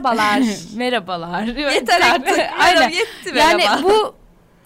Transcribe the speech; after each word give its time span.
Merhabalar. 0.00 0.42
Merhabalar. 0.76 1.42
Yeter 1.42 2.00
artık. 2.00 2.38
Aynen. 2.58 2.90
Yetti 2.90 3.32
merhaba. 3.34 3.62
Yani 3.62 3.82
bu 3.84 4.14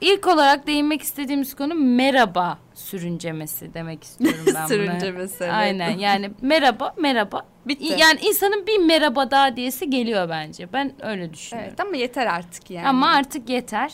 ilk 0.00 0.26
olarak 0.26 0.66
değinmek 0.66 1.02
istediğimiz 1.02 1.56
konu 1.56 1.74
merhaba 1.74 2.58
sürüncemesi 2.74 3.74
demek 3.74 4.04
istiyorum 4.04 4.38
ben 4.46 4.54
buna. 4.54 4.68
Sürüncemesi, 4.68 5.44
evet. 5.44 5.54
Aynen 5.54 5.98
yani 5.98 6.30
merhaba 6.42 6.94
merhaba. 6.98 7.46
Bitti. 7.66 7.94
Yani 7.98 8.20
insanın 8.22 8.66
bir 8.66 8.78
merhaba 8.78 9.30
daha 9.30 9.56
diyesi 9.56 9.90
geliyor 9.90 10.28
bence. 10.28 10.72
Ben 10.72 10.92
öyle 11.02 11.32
düşünüyorum. 11.32 11.70
Evet 11.70 11.80
ama 11.80 11.96
yeter 11.96 12.26
artık 12.26 12.70
yani. 12.70 12.88
Ama 12.88 13.08
artık 13.08 13.48
yeter. 13.48 13.92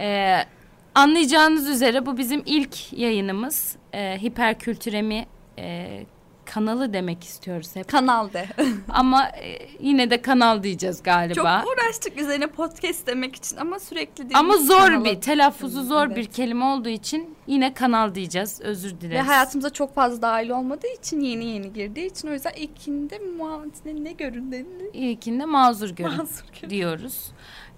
Ee, 0.00 0.38
anlayacağınız 0.94 1.68
üzere 1.68 2.06
bu 2.06 2.18
bizim 2.18 2.42
ilk 2.46 2.92
yayınımız. 2.92 3.76
Ee, 3.94 4.18
Hiperkültüremi 4.22 5.26
e, 5.58 5.88
kanalı 6.44 6.92
demek 6.92 7.24
istiyoruz 7.24 7.76
hep. 7.76 7.88
Kanal 7.88 8.32
de. 8.32 8.46
Ama 8.88 9.28
e, 9.28 9.58
yine 9.80 10.10
de 10.10 10.22
kanal 10.22 10.62
diyeceğiz 10.62 11.02
galiba. 11.02 11.62
Çok 11.64 11.72
uğraştık 11.72 12.20
üzerine 12.20 12.46
podcast 12.46 13.06
demek 13.06 13.36
için 13.36 13.56
ama 13.56 13.78
sürekli 13.78 14.18
değil. 14.22 14.38
Ama 14.38 14.56
zor 14.56 14.78
Kanalı. 14.80 15.04
bir 15.04 15.20
telaffuzu 15.20 15.82
zor 15.84 16.06
Evet. 16.06 16.16
bir 16.16 16.24
kelime 16.24 16.64
olduğu 16.64 16.88
için 16.88 17.34
yine 17.46 17.74
kanal 17.74 18.14
diyeceğiz. 18.14 18.60
Özür 18.60 18.90
dileriz. 19.00 19.16
Ve 19.16 19.20
hayatımıza 19.20 19.70
çok 19.70 19.94
fazla 19.94 20.22
dahil 20.22 20.50
olmadığı 20.50 20.92
için 21.00 21.20
yeni 21.20 21.44
yeni 21.44 21.72
girdiği 21.72 22.06
için 22.10 22.28
o 22.28 22.32
yüzden 22.32 22.52
ilkinde 22.56 23.18
muhabbetine 23.18 24.04
ne 24.04 24.12
göründüğünü 24.12 24.90
İlkinde 24.92 25.44
mazur 25.44 25.90
görün 25.90 26.10
mazur 26.16 26.44
görün. 26.60 26.70
diyoruz. 26.70 27.30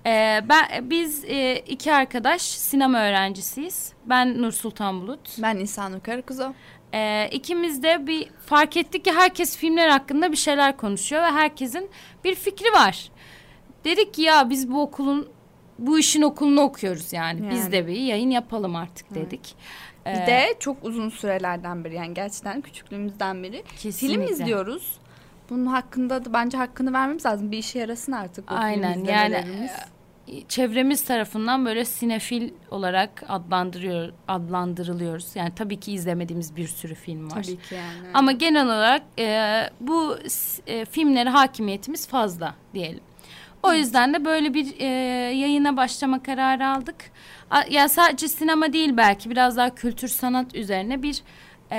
Ee, 0.06 0.40
ben 0.48 0.90
biz 0.90 1.24
e, 1.24 1.56
iki 1.58 1.94
arkadaş 1.94 2.42
sinema 2.42 2.98
öğrencisiyiz. 2.98 3.92
Ben 4.06 4.42
Nur 4.42 4.52
Sultan 4.52 5.00
Bulut. 5.02 5.20
Ben 5.42 5.58
Nisan 5.58 6.00
Karakuzo. 6.00 6.52
Ee, 6.94 7.28
ikimiz 7.32 7.82
de 7.82 8.06
bir 8.06 8.28
fark 8.46 8.76
ettik 8.76 9.04
ki 9.04 9.12
herkes 9.12 9.56
filmler 9.56 9.88
hakkında 9.88 10.32
bir 10.32 10.36
şeyler 10.36 10.76
konuşuyor 10.76 11.22
ve 11.22 11.26
herkesin 11.30 11.90
bir 12.24 12.34
fikri 12.34 12.72
var. 12.72 13.08
Dedik 13.84 14.14
ki 14.14 14.22
ya 14.22 14.50
biz 14.50 14.70
bu 14.72 14.82
okulun 14.82 15.28
bu 15.78 15.98
işin 15.98 16.22
okulunu 16.22 16.60
okuyoruz 16.60 17.12
yani. 17.12 17.50
Biz 17.50 17.60
Yani. 17.60 17.72
de 17.72 17.86
bir 17.86 17.96
yayın 17.96 18.30
yapalım 18.30 18.76
artık 18.76 19.14
dedik. 19.14 19.54
Bir 20.06 20.10
Ee, 20.10 20.26
de 20.26 20.54
çok 20.60 20.84
uzun 20.84 21.08
sürelerden 21.08 21.84
beri 21.84 21.94
yani 21.94 22.14
gerçekten 22.14 22.60
küçüklüğümüzden 22.60 23.42
beri 23.42 23.62
kesinlikle. 23.82 24.26
film 24.26 24.32
izliyoruz. 24.32 24.98
Bunun 25.50 25.66
hakkında 25.66 26.24
da 26.24 26.32
bence 26.32 26.58
hakkını 26.58 26.92
vermemiz 26.92 27.26
lazım. 27.26 27.52
Bir 27.52 27.58
işe 27.58 27.78
yarasın 27.78 28.12
artık 28.12 28.50
bu 28.50 28.54
Aynen, 28.54 28.94
film 28.94 29.04
yani. 29.04 29.44
Çevremiz 30.48 31.04
tarafından 31.04 31.66
böyle 31.66 31.84
sinefil 31.84 32.50
olarak 32.70 33.24
adlandırıyor 33.28 34.12
adlandırılıyoruz. 34.28 35.26
Yani 35.36 35.52
tabii 35.56 35.80
ki 35.80 35.92
izlemediğimiz 35.92 36.56
bir 36.56 36.68
sürü 36.68 36.94
film 36.94 37.30
var. 37.30 37.42
Tabii 37.42 37.56
ki 37.56 37.74
yani. 37.74 38.08
Ama 38.14 38.32
genel 38.32 38.66
olarak 38.66 39.02
e, 39.18 39.70
bu 39.80 40.18
e, 40.66 40.84
filmlere 40.84 41.28
hakimiyetimiz 41.28 42.08
fazla 42.08 42.54
diyelim. 42.74 43.00
O 43.62 43.72
yüzden 43.72 44.14
de 44.14 44.24
böyle 44.24 44.54
bir 44.54 44.80
e, 44.80 44.84
yayına 45.36 45.76
başlama 45.76 46.22
kararı 46.22 46.68
aldık. 46.68 46.96
A, 47.50 47.62
ya 47.70 47.88
sadece 47.88 48.28
sinema 48.28 48.72
değil 48.72 48.96
belki 48.96 49.30
biraz 49.30 49.56
daha 49.56 49.74
kültür 49.74 50.08
sanat 50.08 50.54
üzerine 50.54 51.02
bir 51.02 51.22
e, 51.70 51.78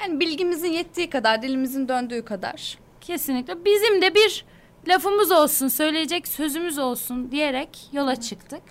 yani 0.00 0.20
bilgimizin 0.20 0.72
yettiği 0.72 1.10
kadar, 1.10 1.42
dilimizin 1.42 1.88
döndüğü 1.88 2.24
kadar. 2.24 2.78
kesinlikle 3.00 3.64
bizim 3.64 4.02
de 4.02 4.14
bir 4.14 4.44
lafımız 4.88 5.30
olsun, 5.30 5.68
söyleyecek 5.68 6.28
sözümüz 6.28 6.78
olsun 6.78 7.30
diyerek 7.30 7.88
yola 7.92 8.16
çıktık. 8.16 8.62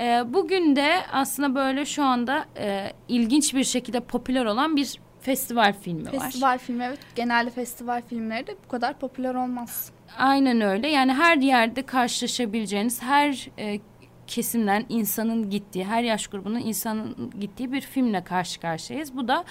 E, 0.00 0.22
bugün 0.26 0.76
de 0.76 1.00
aslında 1.12 1.54
böyle 1.54 1.84
şu 1.84 2.04
anda 2.04 2.44
e, 2.58 2.92
ilginç 3.08 3.54
bir 3.54 3.64
şekilde 3.64 4.00
popüler 4.00 4.44
olan 4.44 4.76
bir 4.76 5.00
festival 5.20 5.72
filmi 5.80 6.06
var. 6.06 6.12
Festival 6.12 6.58
filmi 6.58 6.84
evet. 6.84 6.98
Genelde 7.14 7.50
festival 7.50 8.02
filmleri 8.02 8.46
de 8.46 8.56
bu 8.64 8.68
kadar 8.68 8.98
popüler 8.98 9.34
olmaz. 9.34 9.92
Aynen 10.18 10.60
öyle. 10.60 10.88
Yani 10.88 11.14
her 11.14 11.36
yerde 11.36 11.82
karşılaşabileceğiniz 11.82 13.02
her 13.02 13.48
e, 13.58 13.80
kesimden 14.28 14.86
insanın 14.88 15.50
gittiği, 15.50 15.84
her 15.84 16.02
yaş 16.02 16.26
grubunun 16.26 16.60
insanın 16.60 17.30
gittiği 17.40 17.72
bir 17.72 17.80
filmle 17.80 18.24
karşı 18.24 18.60
karşıyayız. 18.60 19.16
Bu 19.16 19.28
da 19.28 19.44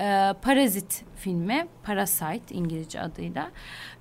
e, 0.00 0.34
Parazit 0.42 1.04
filmi, 1.16 1.66
Parasite 1.82 2.54
İngilizce 2.54 3.00
adıyla. 3.00 3.50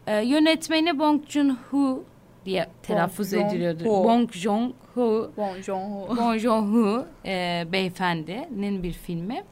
E, 0.07 0.17
yönetmeni 0.25 0.99
Bong 0.99 1.21
Joon-ho 1.29 2.03
diye 2.45 2.67
telaffuz 2.83 3.31
Joon-ho. 3.31 3.47
ediliyordu. 3.47 3.85
Bong 3.85 4.31
Joon-ho. 4.31 5.31
Bon 5.37 5.61
Joon-ho. 5.61 6.17
Bong 6.17 6.39
Joon-ho 6.39 7.05
e, 7.25 7.63
beyefendinin 7.71 8.83
bir 8.83 8.93
filmi. 8.93 9.43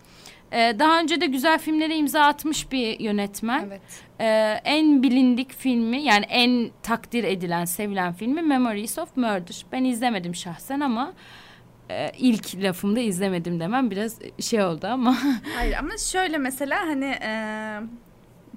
E, 0.53 0.79
daha 0.79 0.99
önce 0.99 1.21
de 1.21 1.25
güzel 1.25 1.59
filmlere 1.59 1.95
imza 1.95 2.21
atmış 2.21 2.71
bir 2.71 2.99
yönetmen. 2.99 3.65
Evet. 3.67 3.81
Ee, 4.19 4.25
en 4.63 5.03
bilindik 5.03 5.53
filmi 5.53 6.01
yani 6.01 6.25
en 6.29 6.69
takdir 6.83 7.23
edilen, 7.23 7.65
sevilen 7.65 8.13
filmi 8.13 8.41
Memories 8.41 8.99
of 8.99 9.17
Murder. 9.17 9.65
Ben 9.71 9.83
izlemedim 9.83 10.35
şahsen 10.35 10.79
ama 10.79 11.13
e, 11.89 12.11
ilk 12.17 12.55
lafımda 12.55 12.99
izlemedim 12.99 13.59
demem 13.59 13.91
biraz 13.91 14.19
şey 14.39 14.63
oldu 14.63 14.87
ama. 14.87 15.17
Hayır 15.55 15.75
ama 15.79 15.97
şöyle 15.97 16.37
mesela 16.37 16.79
hani 16.79 17.15
e, 17.21 17.31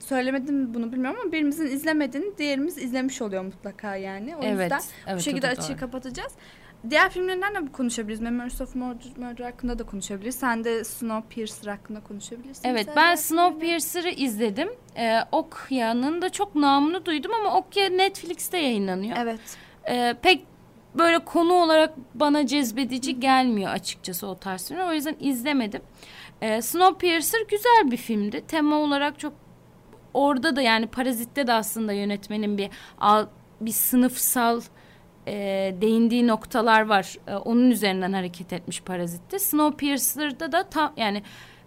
söylemedim 0.00 0.74
bunu 0.74 0.92
bilmiyorum 0.92 1.20
ama 1.22 1.32
birimizin 1.32 1.66
izlemediğini 1.66 2.38
diğerimiz 2.38 2.78
izlemiş 2.78 3.22
oluyor 3.22 3.44
mutlaka 3.44 3.96
yani. 3.96 4.36
O 4.36 4.40
evet, 4.42 4.50
yüzden 4.60 4.80
evet, 5.06 5.18
bu 5.18 5.22
şekilde 5.22 5.48
açığı 5.48 5.68
doğru. 5.68 5.76
kapatacağız. 5.76 6.32
Diğer 6.90 7.10
filmlerinden 7.10 7.54
de 7.54 7.72
konuşabiliriz. 7.72 8.20
Memories 8.20 8.60
of 8.60 8.74
Murder, 8.74 9.06
Murder 9.16 9.44
hakkında 9.44 9.78
da 9.78 9.82
konuşabiliriz. 9.86 10.34
Sen 10.34 10.64
de 10.64 10.84
Snowpiercer 10.84 11.70
hakkında 11.70 12.00
konuşabilirsin. 12.00 12.68
Evet 12.68 12.88
ben. 12.96 13.14
Snowpiercer'ı 13.14 14.10
izledim. 14.10 14.68
Ee, 14.96 15.18
Okya'nın 15.32 16.22
da 16.22 16.30
çok 16.30 16.54
namını 16.54 17.06
duydum 17.06 17.32
ama 17.40 17.56
Okya 17.56 17.88
Netflix'te 17.88 18.58
yayınlanıyor. 18.58 19.16
Evet. 19.20 19.40
Ee, 19.88 20.16
pek 20.22 20.44
böyle 20.94 21.18
konu 21.18 21.52
olarak 21.52 21.94
bana 22.14 22.46
cezbedici 22.46 23.20
gelmiyor 23.20 23.72
açıkçası 23.72 24.26
o 24.26 24.38
tarz 24.38 24.68
filmler. 24.68 24.88
O 24.88 24.92
yüzden 24.92 25.16
izlemedim. 25.20 25.82
Ee, 26.42 26.62
Snowpiercer 26.62 27.40
güzel 27.48 27.90
bir 27.90 27.96
filmdi. 27.96 28.44
Tema 28.48 28.76
olarak 28.76 29.18
çok 29.18 29.32
orada 30.14 30.56
da 30.56 30.62
yani 30.62 30.86
Parazit'te 30.86 31.46
de 31.46 31.52
aslında 31.52 31.92
yönetmenin 31.92 32.58
bir 32.58 32.70
bir 33.60 33.72
sınıfsal 33.72 34.60
e, 35.26 35.74
değindiği 35.80 36.26
noktalar 36.26 36.86
var. 36.86 37.14
E, 37.26 37.34
onun 37.34 37.70
üzerinden 37.70 38.12
hareket 38.12 38.52
etmiş 38.52 38.80
Parazit'te. 38.82 39.38
Snowpiercer'da 39.38 40.52
da 40.52 40.62
tam 40.62 40.92
yani 40.96 41.22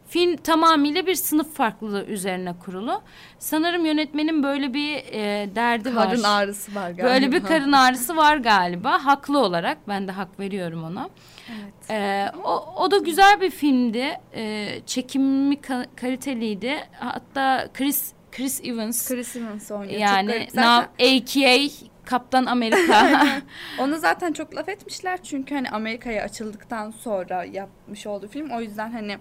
film 0.07 0.35
tamamıyla 0.37 1.05
bir 1.05 1.15
sınıf 1.15 1.53
farklılığı 1.55 2.05
üzerine 2.05 2.53
kurulu. 2.59 3.01
Sanırım 3.39 3.85
yönetmenin 3.85 4.43
böyle 4.43 4.73
bir 4.73 4.95
e, 4.95 5.49
derdi 5.55 5.95
var. 5.95 6.09
Karın 6.09 6.23
ağrısı 6.23 6.75
var 6.75 6.89
galiba. 6.91 7.03
Böyle 7.03 7.31
bir 7.31 7.43
karın 7.43 7.71
ağrısı 7.71 8.15
var 8.17 8.37
galiba. 8.37 9.05
Haklı 9.05 9.39
olarak 9.39 9.77
ben 9.87 10.07
de 10.07 10.11
hak 10.11 10.39
veriyorum 10.39 10.83
ona. 10.83 11.09
Evet. 11.49 11.73
Ee, 11.89 12.31
o, 12.43 12.73
o 12.77 12.91
da 12.91 12.97
güzel 12.97 13.41
bir 13.41 13.49
filmdi. 13.49 14.19
Ee, 14.35 14.79
çekimi 14.85 15.55
ka- 15.55 15.95
kaliteliydi. 15.95 16.77
Hatta 16.99 17.67
Chris 17.73 18.13
Chris 18.31 18.61
Evans 18.63 19.07
Chris 19.07 19.35
Evans 19.35 19.71
oynuyor. 19.71 19.99
Yani 19.99 20.47
Zaten 20.49 20.89
AKA 21.17 21.73
Kaptan 22.09 22.45
Amerika. 22.45 23.21
onu 23.79 23.97
zaten 23.97 24.33
çok 24.33 24.55
laf 24.55 24.69
etmişler 24.69 25.19
çünkü 25.23 25.55
hani 25.55 25.69
Amerika'ya 25.69 26.23
açıldıktan 26.23 26.91
sonra 26.91 27.43
yapmış 27.43 28.07
olduğu 28.07 28.27
film. 28.27 28.49
O 28.51 28.61
yüzden 28.61 28.91
hani 28.91 29.17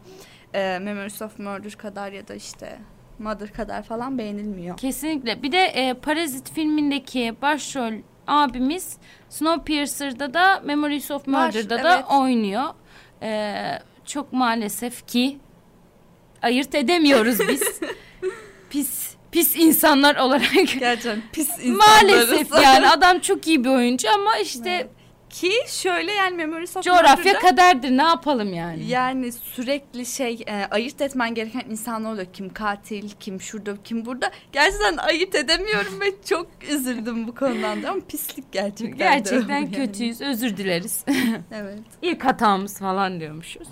e, 0.54 0.78
Memories 0.78 1.22
of 1.22 1.38
Murder 1.38 1.72
kadar 1.72 2.12
ya 2.12 2.28
da 2.28 2.34
işte 2.34 2.78
Mother 3.18 3.52
kadar 3.52 3.82
falan 3.82 4.18
beğenilmiyor. 4.18 4.76
Kesinlikle. 4.76 5.42
Bir 5.42 5.52
de 5.52 5.58
e, 5.58 5.94
Parazit 5.94 6.52
filmindeki 6.52 7.34
başrol 7.42 7.92
abimiz 8.26 8.96
Snowpiercer'da 9.28 10.34
da 10.34 10.60
Memories 10.60 11.10
of 11.10 11.28
Var, 11.28 11.46
Murder'da 11.46 11.82
da 11.82 11.94
evet. 11.94 12.04
oynuyor. 12.10 12.64
Ee, 13.22 13.78
çok 14.04 14.32
maalesef 14.32 15.06
ki 15.06 15.38
ayırt 16.42 16.74
edemiyoruz 16.74 17.38
biz. 17.48 17.80
pis 18.70 19.07
pis 19.38 19.56
insanlar 19.56 20.16
olarak. 20.16 20.52
Gerçekten 20.80 21.22
pis 21.32 21.48
insanlarız. 21.62 22.28
maalesef 22.30 22.52
yani 22.62 22.88
adam 22.88 23.18
çok 23.18 23.46
iyi 23.46 23.64
bir 23.64 23.68
oyuncu 23.68 24.08
ama 24.14 24.38
işte 24.38 24.70
Evet. 24.70 24.86
Ki 25.30 25.52
şöyle 25.66 26.12
yani 26.12 26.36
Memories 26.36 26.76
of 26.76 26.84
coğrafya 26.84 27.16
Murder'da 27.16 27.38
kaderdir 27.38 27.90
ne 27.90 28.02
yapalım 28.02 28.54
yani. 28.54 28.86
yani 28.86 29.32
sürekli 29.32 30.06
şey 30.06 30.44
e, 30.46 30.66
ayırt 30.70 31.00
etmen 31.00 31.34
gereken 31.34 31.62
insanlar 31.70 32.12
oluyor. 32.12 32.26
Kim 32.32 32.52
katil, 32.52 33.10
kim 33.20 33.40
şurada, 33.40 33.76
kim 33.84 34.04
burada. 34.06 34.30
Gerçekten 34.52 34.96
ayırt 34.96 35.34
edemiyorum 35.34 36.00
ve 36.00 36.06
çok 36.28 36.46
üzüldüm 36.70 37.26
bu 37.26 37.34
konudan 37.34 37.82
da 37.82 37.90
ama 37.90 38.00
pislik 38.08 38.52
gerçekten. 38.52 38.98
Gerçekten 38.98 39.58
yani. 39.58 39.72
kötüyüz 39.72 40.20
özür 40.20 40.56
dileriz. 40.56 41.04
Evet. 41.52 41.78
İlk 42.02 42.24
hatamız 42.24 42.78
falan 42.78 43.20
diyormuşuz. 43.20 43.68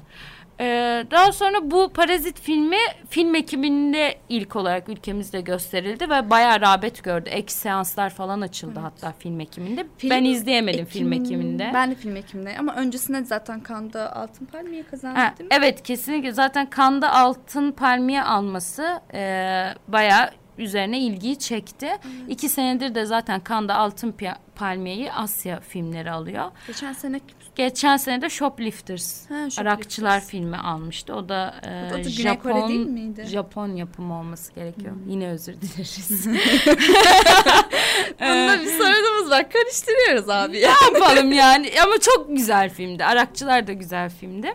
Ee, 0.61 1.05
daha 1.11 1.33
sonra 1.33 1.71
bu 1.71 1.89
Parazit 1.89 2.41
filmi 2.41 2.77
film 3.11 3.35
ekibinde 3.35 4.19
ilk 4.29 4.57
olarak 4.57 4.89
ülkemizde 4.89 5.41
gösterildi 5.41 6.11
ve 6.11 6.31
bayağı 6.31 6.61
rağbet 6.61 7.05
gördü. 7.05 7.29
Ek 7.31 7.53
seanslar 7.53 8.11
falan 8.11 8.41
açıldı 8.41 8.81
hatta 8.81 9.13
film 9.19 9.41
ekiminde. 9.41 9.87
Film 9.99 10.11
ben 10.11 10.25
izleyemedim 10.25 10.85
film 10.85 11.13
Ekim- 11.13 11.21
ekiminde. 11.25 11.71
Ben 11.75 11.91
de 11.91 11.95
film 11.95 12.17
ekiminde 12.17 12.57
ama 12.59 12.75
öncesinde 12.75 13.25
zaten 13.25 13.61
Kanda 13.61 14.17
Altın 14.17 14.47
Palmiye 14.47 14.83
kazandı 14.83 15.19
Ha, 15.19 15.35
değil 15.39 15.51
mi? 15.51 15.57
evet 15.61 15.83
kesinlikle 15.83 16.33
zaten 16.33 16.71
Kanda 16.71 17.13
Altın 17.13 17.73
Palmiye 17.73 18.23
alması 18.23 19.01
e, 19.15 19.21
bayağı 19.89 20.31
üzerine 20.59 20.99
ilgiyi 21.01 21.39
çekti. 21.39 21.89
İki 22.29 22.49
senedir 22.49 22.95
de 22.95 23.05
zaten 23.05 23.43
Cannes'da 23.49 23.75
Altın 23.75 24.15
Palmiye'yi 24.55 25.13
Asya 25.13 25.61
filmleri 25.61 26.11
alıyor. 26.11 26.45
Geçen 26.67 26.93
sene 26.93 27.21
Geçen 27.57 27.97
sene 27.97 28.21
de 28.23 28.31
Shoplifters, 28.31 29.23
Ha, 29.23 29.35
Shoplifters. 29.35 29.59
Arakçılar 29.59 30.21
filmi 30.21 30.57
almıştı. 30.57 31.15
O 31.15 31.29
da, 31.29 31.55
e, 31.63 31.91
O 31.91 31.95
da 31.95 31.99
Güney 31.99 32.39
Kore 32.39 32.55
Japon 32.55 32.69
değil 32.69 32.87
miydi? 32.87 33.23
Hmm. 33.23 33.29
Japon 33.29 33.69
yapımı 33.77 34.19
olması 34.19 34.53
gerekiyor. 34.55 34.93
Yine 35.07 35.29
özür 35.29 35.55
dileriz. 35.61 36.27
Bunda 38.21 38.61
bir 38.61 38.67
sorunumuz 38.67 39.31
var. 39.31 39.51
Karıştırıyoruz 39.51 40.29
abi 40.29 40.53
ne 40.53 40.95
yapalım 40.95 41.33
yani 41.33 41.71
ama 41.85 41.95
çok 42.01 42.29
güzel 42.29 42.71
filmdi. 42.71 43.05
Arakçılar 43.05 43.67
da 43.67 43.73
güzel 43.73 44.11
filmdi. 44.11 44.55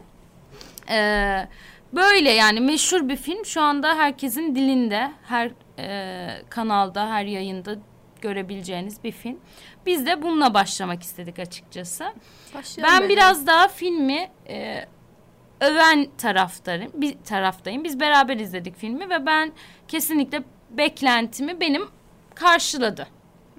Ee, 0.89 1.48
böyle 1.94 2.31
yani 2.31 2.59
meşhur 2.59 3.09
bir 3.09 3.15
film 3.18 3.45
şu 3.45 3.62
anda 3.62 3.95
herkesin 3.95 4.56
dilinde 4.56 5.12
her 5.27 5.51
e, 5.80 6.27
kanalda 6.50 7.09
her 7.09 7.25
yayında 7.25 7.75
görebileceğiniz 8.21 9.03
bir 9.03 9.12
film. 9.12 9.39
Biz 9.85 10.06
de 10.06 10.21
bununla 10.21 10.53
başlamak 10.53 11.03
istedik 11.03 11.39
açıkçası. 11.39 12.13
Başlayalım 12.56 12.94
Ben 12.94 13.01
böyle. 13.01 13.13
biraz 13.13 13.47
daha 13.47 13.68
filmi 13.68 14.29
e, 14.50 14.85
öven 15.62 16.07
taraftayım. 16.18 16.91
Bir 16.94 17.15
taraftayım. 17.25 17.83
Biz 17.83 18.00
beraber 18.00 18.38
izledik 18.38 18.77
filmi 18.77 19.09
ve 19.09 19.25
ben 19.25 19.51
kesinlikle 19.88 20.44
beklentimi 20.69 21.59
benim 21.59 21.88
karşıladı. 22.35 23.07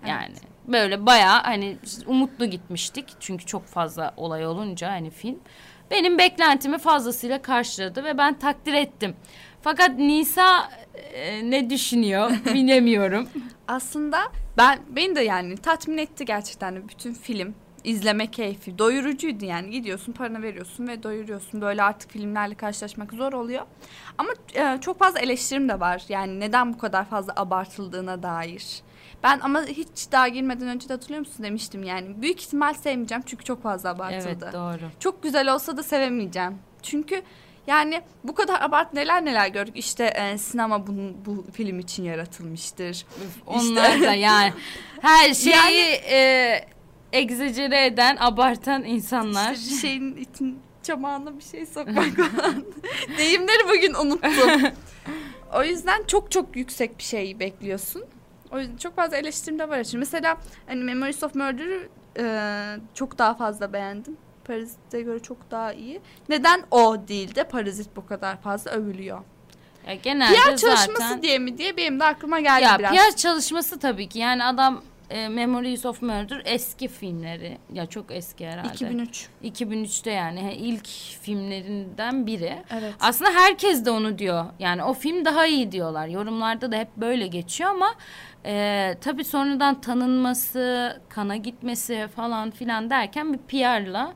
Yani 0.06 0.34
böyle 0.68 1.06
bayağı 1.06 1.42
hani 1.42 1.76
umutlu 2.06 2.46
gitmiştik. 2.46 3.08
Çünkü 3.20 3.46
çok 3.46 3.66
fazla 3.66 4.14
olay 4.16 4.46
olunca 4.46 4.90
hani 4.90 5.10
film 5.10 5.38
benim 5.90 6.18
beklentimi 6.18 6.78
fazlasıyla 6.78 7.42
karşıladı 7.42 8.04
ve 8.04 8.18
ben 8.18 8.38
takdir 8.38 8.72
ettim. 8.72 9.16
Fakat 9.62 9.98
Nisa 9.98 10.70
e, 11.14 11.50
ne 11.50 11.70
düşünüyor 11.70 12.30
bilemiyorum. 12.54 13.28
Aslında 13.68 14.18
ben 14.56 14.78
beni 14.88 15.16
de 15.16 15.20
yani 15.20 15.56
tatmin 15.56 15.98
etti 15.98 16.24
gerçekten 16.24 16.88
bütün 16.88 17.14
film. 17.14 17.54
İzleme 17.84 18.26
keyfi 18.30 18.78
doyurucuydu 18.78 19.44
yani. 19.44 19.70
Gidiyorsun 19.70 20.12
paranı 20.12 20.42
veriyorsun 20.42 20.88
ve 20.88 21.02
doyuruyorsun. 21.02 21.60
Böyle 21.60 21.82
artık 21.82 22.10
filmlerle 22.10 22.54
karşılaşmak 22.54 23.12
zor 23.12 23.32
oluyor. 23.32 23.62
Ama 24.18 24.30
e, 24.54 24.78
çok 24.80 24.98
fazla 24.98 25.20
eleştirim 25.20 25.68
de 25.68 25.80
var. 25.80 26.04
Yani 26.08 26.40
neden 26.40 26.74
bu 26.74 26.78
kadar 26.78 27.04
fazla 27.04 27.32
abartıldığına 27.36 28.22
dair. 28.22 28.82
Ben 29.22 29.40
ama 29.42 29.62
hiç 29.64 30.12
daha 30.12 30.28
girmeden 30.28 30.68
önce 30.68 30.88
de 30.88 30.92
hatırlıyor 30.92 31.20
musun 31.20 31.44
demiştim 31.44 31.82
yani. 31.82 32.22
Büyük 32.22 32.42
ihtimal 32.42 32.74
sevmeyeceğim 32.74 33.22
çünkü 33.26 33.44
çok 33.44 33.62
fazla 33.62 33.90
abartıldı. 33.90 34.38
Evet 34.44 34.52
doğru. 34.52 34.90
çok 35.00 35.22
güzel 35.22 35.54
olsa 35.54 35.76
da 35.76 35.82
sevemeyeceğim. 35.82 36.58
Çünkü 36.82 37.22
yani 37.66 38.02
bu 38.24 38.34
kadar 38.34 38.60
abart 38.60 38.92
neler 38.92 39.24
neler 39.24 39.48
gördük 39.48 39.76
işte 39.76 40.04
e, 40.04 40.38
sinema 40.38 40.86
bunun, 40.86 41.16
bu 41.26 41.44
film 41.52 41.78
için 41.78 42.04
yaratılmıştır 42.04 43.06
Onlar 43.46 44.00
da 44.00 44.14
yani 44.14 44.52
her 45.00 45.34
şeyi 45.34 45.94
e, 46.10 46.64
egzecere 47.12 47.86
eden, 47.86 48.16
abartan 48.20 48.84
insanlar. 48.84 49.54
İşte 49.54 49.74
bir 49.74 49.80
şeyin 49.80 50.16
için 50.16 50.58
çamağına 50.82 51.38
bir 51.38 51.42
şey 51.44 51.66
sokmak 51.66 52.16
falan. 52.16 52.64
Deyimleri 53.18 53.68
bugün 53.68 53.94
unuttum. 53.94 54.72
o 55.54 55.64
yüzden 55.64 56.02
çok 56.06 56.30
çok 56.30 56.56
yüksek 56.56 56.98
bir 56.98 57.02
şey 57.02 57.40
bekliyorsun. 57.40 58.04
O 58.50 58.58
yüzden 58.58 58.76
çok 58.76 58.96
fazla 58.96 59.16
eleştirim 59.16 59.58
de 59.58 59.68
var 59.68 59.78
için. 59.80 60.00
Mesela 60.00 60.36
hani 60.66 60.84
Memories 60.84 61.22
of 61.22 61.34
Murder'ı 61.34 61.88
e, 62.18 62.24
çok 62.94 63.18
daha 63.18 63.34
fazla 63.34 63.72
beğendim. 63.72 64.16
Parazit'e 64.44 65.02
göre 65.02 65.18
çok 65.18 65.50
daha 65.50 65.72
iyi. 65.72 66.00
Neden 66.28 66.62
o 66.70 67.08
değil 67.08 67.34
de 67.34 67.44
Parazit 67.44 67.96
bu 67.96 68.06
kadar 68.06 68.40
fazla 68.40 68.70
övülüyor? 68.70 69.22
Ya 69.86 69.94
genelde 69.94 70.34
PR 70.34 70.56
çalışması 70.56 70.92
zaten 70.92 71.22
diye 71.22 71.38
mi 71.38 71.58
diye 71.58 71.76
benim 71.76 72.00
de 72.00 72.04
aklıma 72.04 72.40
geldi 72.40 72.64
ya 72.64 72.78
biraz. 72.78 72.92
PR 72.92 73.16
çalışması 73.16 73.78
tabii 73.78 74.08
ki. 74.08 74.18
Yani 74.18 74.44
adam 74.44 74.82
e, 75.12 75.28
Memories 75.28 75.86
of 75.86 76.02
Murder 76.02 76.42
eski 76.44 76.88
filmleri. 76.88 77.58
Ya 77.72 77.86
çok 77.86 78.10
eski 78.10 78.46
herhalde. 78.46 78.68
2003. 78.74 79.28
2003'te 79.44 80.10
yani 80.10 80.42
he, 80.42 80.54
ilk 80.54 80.86
filmlerinden 81.22 82.26
biri. 82.26 82.62
Evet. 82.70 82.94
Aslında 83.00 83.30
herkes 83.30 83.84
de 83.84 83.90
onu 83.90 84.18
diyor. 84.18 84.44
Yani 84.58 84.84
o 84.84 84.94
film 84.94 85.24
daha 85.24 85.46
iyi 85.46 85.72
diyorlar. 85.72 86.06
Yorumlarda 86.06 86.72
da 86.72 86.76
hep 86.76 86.96
böyle 86.96 87.26
geçiyor 87.26 87.70
ama 87.70 87.94
e, 88.46 88.94
tabii 89.00 89.24
sonradan 89.24 89.80
tanınması, 89.80 91.00
kana 91.08 91.36
gitmesi 91.36 92.08
falan 92.16 92.50
filan 92.50 92.90
derken 92.90 93.32
bir 93.32 93.38
PR'la 93.38 94.12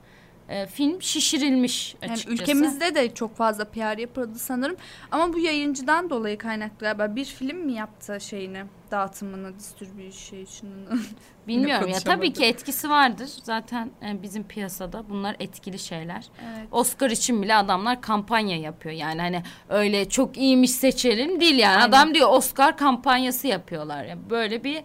e, 0.49 0.67
film 0.67 1.03
şişirilmiş 1.03 1.97
Yani 2.03 2.13
açıkçası. 2.13 2.43
ülkemizde 2.43 2.95
de 2.95 3.15
çok 3.15 3.37
fazla 3.37 3.65
PR 3.65 3.99
yapıldı 3.99 4.39
sanırım. 4.39 4.77
Ama 5.11 5.33
bu 5.33 5.39
yayıncıdan 5.39 6.11
dolayı 6.11 6.39
kaynaklı 6.39 6.79
galiba. 6.79 7.17
Bir 7.17 7.25
film 7.25 7.59
mi 7.59 7.73
yaptı 7.73 8.19
şeyini? 8.21 8.63
Dağıtımını, 8.91 9.59
distribution'ını. 9.59 11.01
Bilmiyorum 11.49 11.89
ya 11.89 11.99
tabii 11.99 12.33
ki 12.33 12.45
etkisi 12.45 12.91
vardır. 12.91 13.31
Zaten 13.43 13.91
e, 14.03 14.23
bizim 14.23 14.45
piyasada 14.45 15.09
bunlar 15.09 15.37
etkili 15.41 15.79
şeyler. 15.79 16.25
evet. 16.45 16.69
Oscar 16.73 17.11
için 17.11 17.43
bile 17.43 17.55
adamlar 17.55 18.01
kampanya 18.01 18.57
yapıyor. 18.57 18.95
Yani 18.95 19.21
hani 19.21 19.43
öyle 19.69 20.09
çok 20.09 20.37
iyiymiş 20.39 20.71
seçelim 20.71 21.41
değil 21.41 21.59
yani. 21.59 21.77
Aynen. 21.77 21.89
Adam 21.89 22.15
diyor 22.15 22.29
Oscar 22.33 22.77
kampanyası 22.77 23.47
yapıyorlar. 23.47 24.05
Yani 24.05 24.21
böyle 24.31 24.65
bir 24.65 24.83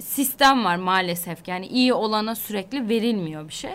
sistem 0.00 0.64
var 0.64 0.76
maalesef. 0.76 1.48
Yani 1.48 1.66
iyi 1.66 1.92
olana 1.92 2.34
sürekli 2.34 2.88
verilmiyor 2.88 3.48
bir 3.48 3.54
şey. 3.54 3.74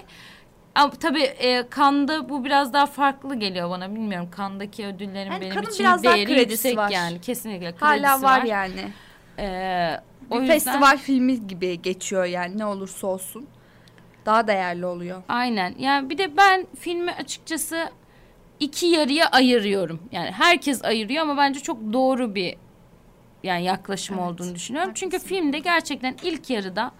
Ama 0.79 0.91
tabii 0.91 1.23
e, 1.23 1.69
Kanda 1.69 2.29
bu 2.29 2.45
biraz 2.45 2.73
daha 2.73 2.85
farklı 2.85 3.35
geliyor 3.35 3.69
bana. 3.69 3.95
Bilmiyorum 3.95 4.29
Kandaki 4.31 4.85
ödüllerin 4.85 5.31
Yani 5.31 5.41
benim 5.41 5.63
için 5.63 5.79
biraz 5.79 6.03
daha 6.03 6.15
değeri 6.15 6.25
kredisi 6.33 6.51
yüksek 6.67 6.77
var. 6.77 6.89
yani. 6.89 7.21
Kesinlikle 7.21 7.71
kredisi 7.75 7.85
Hala 8.05 8.21
var, 8.21 8.43
yani. 8.43 8.91
Ee, 9.39 9.99
Bir 10.31 10.35
o 10.35 10.39
yüzden- 10.39 10.53
festival 10.53 10.97
filmi 10.97 11.47
gibi 11.47 11.81
geçiyor 11.81 12.25
yani 12.25 12.57
ne 12.57 12.65
olursa 12.65 13.07
olsun. 13.07 13.47
Daha 14.25 14.47
değerli 14.47 14.85
oluyor. 14.85 15.23
Aynen. 15.29 15.75
Yani 15.79 16.09
bir 16.09 16.17
de 16.17 16.37
ben 16.37 16.67
filmi 16.79 17.11
açıkçası 17.11 17.89
iki 18.59 18.85
yarıya 18.85 19.27
ayırıyorum. 19.27 19.99
Yani 20.11 20.31
herkes 20.31 20.85
ayırıyor 20.85 21.21
ama 21.23 21.37
bence 21.37 21.59
çok 21.59 21.93
doğru 21.93 22.35
bir 22.35 22.55
yani 23.43 23.63
yaklaşım 23.63 24.19
Evet, 24.19 24.27
olduğunu 24.31 24.55
düşünüyorum. 24.55 24.91
Çünkü 24.95 25.17
haklısın. 25.17 25.35
filmde 25.35 25.59
gerçekten 25.59 26.15
ilk 26.23 26.49
yarıda 26.49 26.91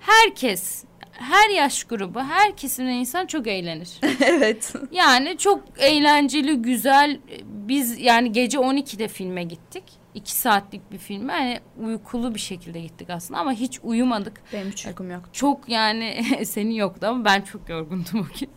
herkes 0.00 0.84
her 1.20 1.50
yaş 1.50 1.84
grubu, 1.84 2.20
her 2.20 2.56
kesimden 2.56 2.92
insan 2.92 3.26
çok 3.26 3.46
eğlenir. 3.46 3.90
evet. 4.24 4.74
Yani 4.92 5.38
çok 5.38 5.62
eğlenceli, 5.78 6.56
güzel. 6.56 7.20
Biz 7.44 8.00
yani 8.00 8.32
gece 8.32 8.58
12'de 8.58 9.08
filme 9.08 9.44
gittik. 9.44 9.84
İki 10.14 10.32
saatlik 10.34 10.92
bir 10.92 10.98
filme. 10.98 11.32
Yani 11.32 11.60
uykulu 11.80 12.34
bir 12.34 12.40
şekilde 12.40 12.80
gittik 12.80 13.10
aslında 13.10 13.40
ama 13.40 13.52
hiç 13.52 13.80
uyumadık. 13.82 14.40
Benim 14.52 14.70
hiç 14.70 14.86
uykum 14.86 15.10
yok. 15.10 15.22
Çok 15.32 15.68
yani 15.68 16.22
senin 16.44 16.70
yoktu 16.70 17.06
ama 17.06 17.24
ben 17.24 17.40
çok 17.40 17.68
yorgundum 17.68 18.20
o 18.20 18.38
gün. 18.40 18.50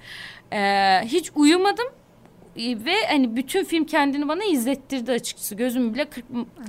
Ee, 0.53 1.01
hiç 1.05 1.31
uyumadım 1.35 1.85
Ee, 2.55 2.85
ve 2.85 2.93
hani 3.09 3.35
bütün 3.35 3.63
film 3.63 3.85
kendini 3.85 4.27
bana 4.27 4.43
izlettirdi 4.43 5.11
açıkçası. 5.11 5.55
Gözümü 5.55 5.93
bile 5.93 6.05
kırp, 6.05 6.25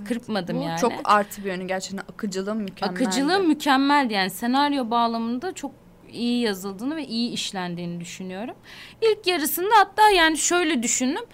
kırpmadım 0.09 0.59
Bu 0.59 0.63
yani. 0.63 0.81
çok 0.81 0.93
artı 1.05 1.45
bir 1.45 1.49
yönü 1.49 1.67
gerçekten 1.67 1.99
akıcılığı 1.99 2.55
mükemmel. 2.55 2.95
Akıcılığı 2.95 3.41
mükemmeldi 3.41 4.13
yani 4.13 4.31
senaryo 4.31 4.91
bağlamında 4.91 5.53
çok 5.53 5.84
iyi 6.15 6.41
yazıldığını 6.41 6.97
ve 6.97 7.07
iyi 7.07 7.31
işlendiğini 7.31 8.01
düşünüyorum. 8.01 8.55
İlk 9.03 9.27
yarısında 9.27 9.75
hatta 9.77 10.11
yani 10.11 10.39
şöyle 10.39 10.83
düşündüm. 10.83 11.25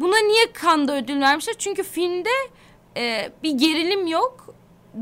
Buna 0.00 0.18
niye 0.18 0.52
Kanda 0.52 0.96
ödül 0.96 1.20
vermişler? 1.20 1.54
Çünkü 1.58 1.82
filmde 1.82 2.30
e, 2.96 3.32
bir 3.42 3.50
gerilim 3.50 4.06
yok, 4.06 4.54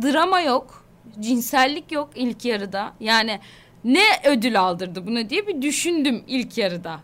drama 0.03 0.41
yok, 0.41 0.85
cinsellik 1.21 1.93
yok 1.93 2.11
ilk 2.15 2.45
yarıda. 2.45 2.93
Yani 3.01 3.41
ne 3.85 4.05
ödül 4.25 4.61
aldırdı 4.61 5.07
buna 5.07 5.31
diye 5.31 5.47
bir 5.47 5.63
düşündüm 5.63 6.25
ilk 6.27 6.59
yarıda. 6.59 7.01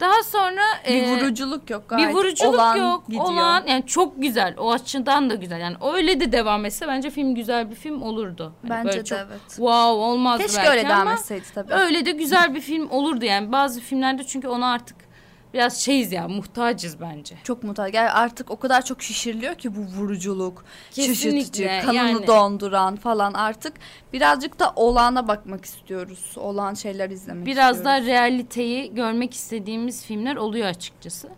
Daha 0.00 0.22
sonra 0.22 0.60
bir 0.88 1.02
e, 1.02 1.10
vuruculuk 1.10 1.70
yok 1.70 1.82
bir 1.82 1.88
gayet. 1.88 2.14
vuruculuk 2.14 2.54
olan 2.54 2.76
yok. 2.76 3.06
gidiyor. 3.06 3.24
Olan 3.24 3.66
yani 3.66 3.86
çok 3.86 4.22
güzel. 4.22 4.54
O 4.58 4.72
açıdan 4.72 5.30
da 5.30 5.34
güzel. 5.34 5.60
Yani 5.60 5.76
öyle 5.94 6.20
de 6.20 6.32
devam 6.32 6.64
etse 6.64 6.88
bence 6.88 7.10
film 7.10 7.34
güzel 7.34 7.70
bir 7.70 7.74
film 7.74 8.02
olurdu. 8.02 8.52
Hani 8.62 8.70
Bence 8.70 8.88
böyle 8.88 9.00
de 9.00 9.04
çok 9.04 9.18
evet. 9.18 9.40
Wow 9.48 10.02
olmaz 10.02 10.40
Keşke 10.40 10.56
belki 10.56 10.70
öyle 10.70 10.88
devam 10.88 11.08
etseydi 11.08 11.44
tabii. 11.54 11.72
öyle 11.74 12.06
de 12.06 12.10
güzel 12.10 12.54
bir 12.54 12.60
film 12.60 12.90
olurdu 12.90 13.24
yani. 13.24 13.52
Bazı 13.52 13.80
filmlerde 13.80 14.24
çünkü 14.24 14.48
ona 14.48 14.72
artık 14.72 15.07
biraz 15.54 15.80
şeyiz 15.80 16.12
ya 16.12 16.28
muhtacız 16.28 17.00
bence. 17.00 17.34
Çok 17.44 17.62
mutlaka. 17.62 17.96
Yani 17.98 18.10
artık 18.10 18.50
o 18.50 18.58
kadar 18.58 18.84
çok 18.84 19.02
şişiriliyor 19.02 19.54
ki 19.54 19.76
bu 19.76 19.80
vuruculuk, 19.80 20.64
Kesinlikle, 20.90 21.40
şaşırtıcı, 21.40 21.86
kanını 21.86 21.96
yani. 21.96 22.26
donduran 22.26 22.96
falan 22.96 23.32
artık 23.32 23.72
birazcık 24.12 24.58
da 24.58 24.72
olağana 24.76 25.28
bakmak 25.28 25.64
istiyoruz. 25.64 26.32
Olağan 26.36 26.74
şeyler 26.74 27.10
izlemek 27.10 27.46
Biraz 27.46 27.76
istiyoruz. 27.76 28.06
daha 28.06 28.14
realiteyi 28.14 28.94
görmek 28.94 29.34
istediğimiz 29.34 30.04
filmler 30.04 30.36
oluyor 30.36 30.66
açıkçası. 30.66 31.28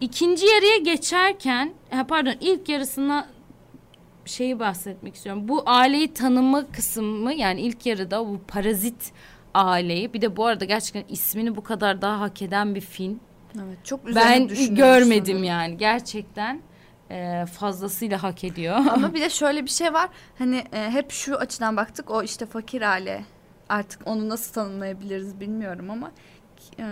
İkinci 0.00 0.46
yarıya 0.46 0.76
geçerken, 0.76 1.72
pardon 2.08 2.34
ilk 2.40 2.68
yarısına 2.68 3.28
şeyi 4.24 4.58
bahsetmek 4.60 5.14
istiyorum. 5.14 5.48
Bu 5.48 5.62
aileyi 5.66 6.14
tanıma 6.14 6.66
kısmı 6.72 7.34
yani 7.34 7.60
ilk 7.60 7.86
yarıda 7.86 8.26
bu 8.26 8.40
parazit 8.48 9.12
aileyi 9.54 10.12
bir 10.12 10.20
de 10.20 10.36
bu 10.36 10.46
arada 10.46 10.64
gerçekten 10.64 11.04
ismini 11.14 11.56
bu 11.56 11.62
kadar 11.62 12.02
daha 12.02 12.20
hak 12.20 12.42
eden 12.42 12.74
bir 12.74 12.80
film. 12.80 13.20
Evet, 13.58 13.84
çok 13.84 14.08
üzerine 14.08 14.48
Ben 14.50 14.74
görmedim 14.74 15.44
yani 15.44 15.76
gerçekten. 15.76 16.60
e, 17.10 17.44
fazlasıyla 17.46 18.22
hak 18.22 18.44
ediyor. 18.44 18.76
Ama 18.76 19.14
bir 19.14 19.20
de 19.20 19.30
şöyle 19.30 19.64
bir 19.64 19.70
şey 19.70 19.92
var. 19.92 20.08
Hani 20.38 20.64
e, 20.72 20.90
hep 20.90 21.10
şu 21.12 21.36
açıdan 21.36 21.76
baktık. 21.76 22.10
O 22.10 22.22
işte 22.22 22.46
fakir 22.46 22.82
aile. 22.82 23.24
Artık 23.68 24.00
onu 24.06 24.28
nasıl 24.28 24.52
tanımlayabiliriz 24.52 25.40
bilmiyorum 25.40 25.90
ama 25.90 26.10
e, 26.78 26.84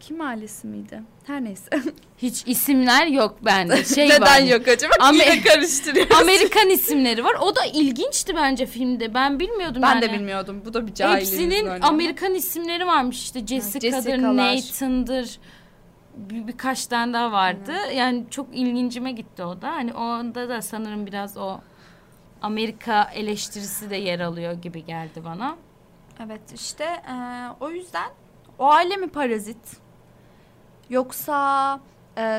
kim 0.00 0.20
ailesi 0.20 0.66
miydi? 0.66 1.02
Her 1.26 1.44
neyse. 1.44 1.68
Hiç 2.18 2.42
isimler 2.46 3.06
yok 3.06 3.38
bende. 3.44 3.84
Şey 3.94 4.08
Neden 4.08 4.20
var. 4.22 4.40
yok 4.40 4.68
acaba? 4.68 4.94
Amer- 4.94 5.12
Yine 5.12 5.40
karıştırıyoruz. 5.42 6.16
Amerikan 6.22 6.70
isimleri 6.70 7.24
var. 7.24 7.34
O 7.40 7.56
da 7.56 7.64
ilginçti 7.74 8.36
bence 8.36 8.66
filmde. 8.66 9.14
Ben 9.14 9.40
bilmiyordum 9.40 9.82
ben 9.82 9.88
yani. 9.94 10.02
de 10.02 10.12
bilmiyordum. 10.12 10.62
Bu 10.64 10.74
da 10.74 10.86
bir 10.86 10.94
cahilliğimiz 10.94 11.56
Hepsinin. 11.56 11.80
Amerikan 11.80 12.34
isimleri 12.34 12.86
varmış 12.86 13.22
işte 13.22 13.46
Jessica'dır, 13.46 13.96
Jessica'lar. 13.96 14.56
Nathan'dır. 14.56 15.38
Bir, 16.18 16.46
birkaç 16.46 16.86
tane 16.86 17.12
daha 17.12 17.32
vardı. 17.32 17.72
Yani 17.94 18.24
çok 18.30 18.46
ilgincime 18.52 19.12
gitti 19.12 19.44
o 19.44 19.62
da. 19.62 19.68
Hani 19.68 19.94
onda 19.94 20.48
da 20.48 20.62
sanırım 20.62 21.06
biraz 21.06 21.36
o 21.36 21.60
Amerika 22.42 23.02
eleştirisi 23.14 23.90
de 23.90 23.96
yer 23.96 24.20
alıyor 24.20 24.52
gibi 24.52 24.84
geldi 24.84 25.24
bana. 25.24 25.56
Evet 26.24 26.52
işte 26.54 26.84
e, 26.84 27.14
o 27.60 27.70
yüzden 27.70 28.10
o 28.58 28.70
aile 28.70 28.96
mi 28.96 29.08
parazit? 29.08 29.76
Yoksa 30.90 31.80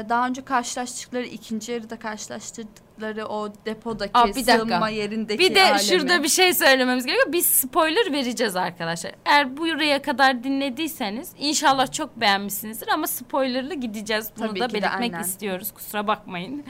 daha 0.09 0.27
önce 0.27 0.45
karşılaştıkları 0.45 1.25
ikinci 1.25 1.71
yarıda 1.71 1.99
karşılaştırdıkları 1.99 3.25
o 3.25 3.53
depodaki 3.65 4.11
Aa, 4.13 4.27
bir 4.27 4.33
dakika. 4.35 4.57
sığınma 4.57 4.89
yerindeki 4.89 5.39
Bir 5.39 5.55
de 5.55 5.63
aile 5.63 5.79
şurada 5.83 6.23
bir 6.23 6.27
şey 6.27 6.53
söylememiz 6.53 7.05
gerekiyor. 7.05 7.33
Biz 7.33 7.45
spoiler 7.45 8.11
vereceğiz 8.13 8.55
arkadaşlar. 8.55 9.11
Eğer 9.25 9.57
buraya 9.57 10.01
kadar 10.01 10.43
dinlediyseniz 10.43 11.31
inşallah 11.39 11.91
çok 11.91 12.19
beğenmişsinizdir 12.21 12.87
ama 12.87 13.07
spoilerlı 13.07 13.73
gideceğiz. 13.73 14.29
Bunu 14.37 14.47
Tabii 14.47 14.59
da 14.59 14.69
de, 14.69 14.73
belirtmek 14.73 15.13
aynen. 15.13 15.21
istiyoruz. 15.21 15.71
Kusura 15.71 16.07
bakmayın. 16.07 16.63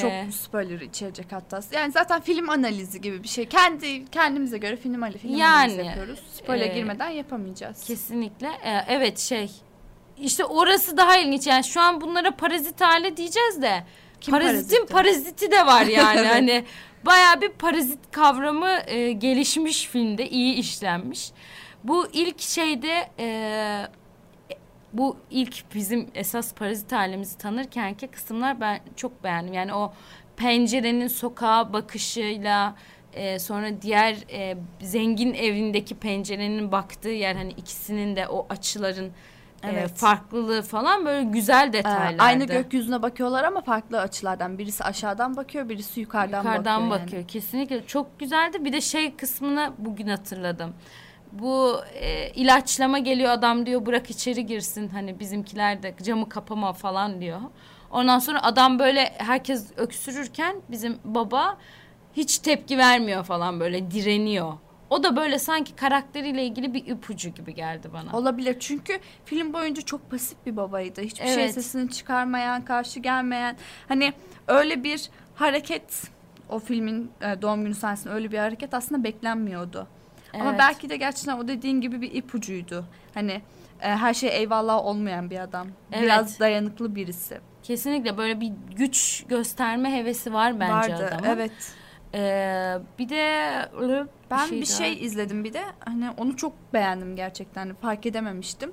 çok 0.00 0.12
Ee, 0.12 0.26
spoiler 0.32 0.80
içerecek 0.80 1.26
hatta. 1.32 1.60
Yani 1.72 1.92
zaten 1.92 2.20
film 2.20 2.50
analizi 2.50 3.00
gibi 3.00 3.22
bir 3.22 3.28
şey. 3.28 3.46
Kendi 3.48 4.04
kendimize 4.10 4.58
göre 4.58 4.76
film, 4.76 5.10
film 5.18 5.36
Yani, 5.36 5.54
analizi 5.54 5.82
yapıyoruz. 5.86 6.20
Spoiler 6.32 6.70
e, 6.70 6.74
girmeden 6.74 7.08
yapamayacağız. 7.08 7.84
Kesinlikle. 7.84 8.48
Ee, 8.64 8.84
evet 8.88 9.18
şey. 9.18 9.50
İşte 10.20 10.44
orası 10.44 10.96
daha 10.96 11.16
ilginç. 11.16 11.46
Yani 11.46 11.64
şu 11.64 11.80
an 11.80 12.00
bunlara 12.00 12.30
parazit 12.36 12.82
aile 12.82 13.16
diyeceğiz 13.16 13.62
de. 13.62 13.84
Kim 14.20 14.32
parazitin 14.32 14.86
paraziti? 14.86 14.92
paraziti 14.92 15.50
de 15.50 15.66
var 15.66 15.86
yani. 15.86 16.20
Evet. 16.20 16.34
Hani 16.34 16.64
bayağı 17.06 17.40
bir 17.40 17.48
parazit 17.48 17.98
kavramı 18.10 18.78
e, 18.86 19.12
gelişmiş 19.12 19.86
filmde, 19.86 20.28
iyi 20.28 20.54
işlenmiş. 20.54 21.30
Bu 21.84 22.06
ilk 22.12 22.40
şeyde 22.40 23.10
e, 23.18 23.86
bu 24.92 25.16
ilk 25.30 25.74
bizim 25.74 26.10
esas 26.14 26.54
parazit 26.54 26.92
ailemizi 26.92 27.38
tanırkenki 27.38 28.06
kısımlar 28.08 28.60
ben 28.60 28.80
çok 28.96 29.24
beğendim. 29.24 29.54
Yani 29.54 29.74
o 29.74 29.92
pencerenin 30.36 31.08
sokağa 31.08 31.72
bakışıyla 31.72 32.76
e, 33.14 33.38
sonra 33.38 33.82
diğer 33.82 34.16
e, 34.30 34.56
zengin 34.80 35.34
evindeki 35.34 35.94
pencerenin 35.94 36.72
baktığı 36.72 37.08
yer 37.08 37.34
hani 37.34 37.52
ikisinin 37.52 38.16
de 38.16 38.28
o 38.28 38.46
açıların 38.50 39.12
e, 39.62 39.70
Evet. 39.70 39.94
farklılığı 39.94 40.62
falan 40.62 41.06
böyle 41.06 41.24
güzel 41.24 41.68
Ee, 41.68 41.72
detaylardı. 41.72 42.22
aynı 42.22 42.44
gökyüzüne 42.44 43.02
bakıyorlar 43.02 43.44
ama 43.44 43.60
farklı 43.60 44.00
açılardan. 44.00 44.58
Birisi 44.58 44.84
aşağıdan 44.84 45.36
bakıyor, 45.36 45.68
birisi 45.68 46.00
yukarıdan, 46.00 46.38
Yukarıdan 46.38 46.90
bakıyor. 46.90 47.00
bakıyor. 47.02 47.20
yani. 47.22 47.26
Kesinlikle 47.26 47.86
çok 47.86 48.18
güzeldi. 48.18 48.64
Bir 48.64 48.72
de 48.72 48.80
şey 48.80 49.16
kısmını 49.16 49.72
bugün 49.78 50.06
hatırladım. 50.08 50.74
Bu 51.32 51.76
e, 51.94 52.30
ilaçlama 52.30 52.98
geliyor 52.98 53.30
adam 53.30 53.66
diyor 53.66 53.86
bırak 53.86 54.10
içeri 54.10 54.46
girsin 54.46 54.88
hani 54.88 55.20
bizimkiler 55.20 55.82
de 55.82 55.94
camı 56.02 56.28
kapama 56.28 56.72
falan 56.72 57.20
diyor. 57.20 57.40
Ondan 57.90 58.18
sonra 58.18 58.42
adam 58.42 58.78
böyle 58.78 59.12
herkes 59.18 59.66
öksürürken 59.76 60.56
bizim 60.70 60.98
baba 61.04 61.56
hiç 62.16 62.38
tepki 62.38 62.78
vermiyor 62.78 63.24
falan 63.24 63.60
böyle 63.60 63.90
direniyor. 63.90 64.52
O 64.92 65.02
da 65.02 65.16
böyle 65.16 65.38
sanki 65.38 65.76
karakteriyle 65.76 66.44
ilgili 66.44 66.74
bir 66.74 66.86
ipucu 66.86 67.28
gibi 67.28 67.54
geldi 67.54 67.88
bana. 67.92 68.16
Olabilir 68.16 68.56
çünkü 68.60 68.98
film 69.24 69.52
boyunca 69.52 69.82
çok 69.82 70.10
pasif 70.10 70.46
bir 70.46 70.56
babaydı. 70.56 71.00
Hiçbir 71.00 71.26
şey 71.26 71.34
Evet. 71.34 71.54
sesini 71.54 71.90
çıkarmayan, 71.90 72.64
karşı 72.64 73.00
gelmeyen. 73.00 73.56
Hani 73.88 74.12
öyle 74.48 74.84
bir 74.84 75.10
hareket 75.34 76.02
o 76.48 76.58
filmin 76.58 77.10
e, 77.20 77.42
doğum 77.42 77.64
günü 77.64 77.74
sahnesinde 77.74 78.14
öyle 78.14 78.32
bir 78.32 78.38
hareket 78.38 78.74
aslında 78.74 79.04
beklenmiyordu. 79.04 79.86
Ama 80.34 80.50
Evet. 80.50 80.58
belki 80.58 80.88
de 80.88 80.96
gerçekten 80.96 81.38
o 81.38 81.48
dediğin 81.48 81.80
gibi 81.80 82.00
bir 82.00 82.14
ipucuydu. 82.14 82.84
Hani 83.14 83.42
e, 83.80 83.88
her 83.88 84.14
şey 84.14 84.36
eyvallah 84.36 84.84
olmayan 84.84 85.30
bir 85.30 85.38
adam. 85.38 85.68
Evet. 85.92 86.02
Biraz 86.04 86.40
dayanıklı 86.40 86.94
birisi. 86.94 87.40
Kesinlikle 87.62 88.16
böyle 88.18 88.40
bir 88.40 88.52
güç 88.76 89.24
gösterme 89.28 89.92
hevesi 89.92 90.32
var 90.32 90.60
bence 90.60 90.92
Vardı. 90.92 91.06
adamın. 91.08 91.28
Evet. 91.28 91.52
Ee, 92.14 92.78
bir 92.98 93.08
de 93.08 93.18
Ben 94.30 94.50
bir, 94.50 94.68
daha. 94.68 94.78
şey 94.78 95.04
izledim 95.04 95.44
bir 95.44 95.52
de 95.52 95.62
hani 95.84 96.10
onu 96.10 96.36
çok 96.36 96.52
beğendim 96.72 97.16
gerçekten 97.16 97.74
fark 97.74 98.06
edememiştim. 98.06 98.72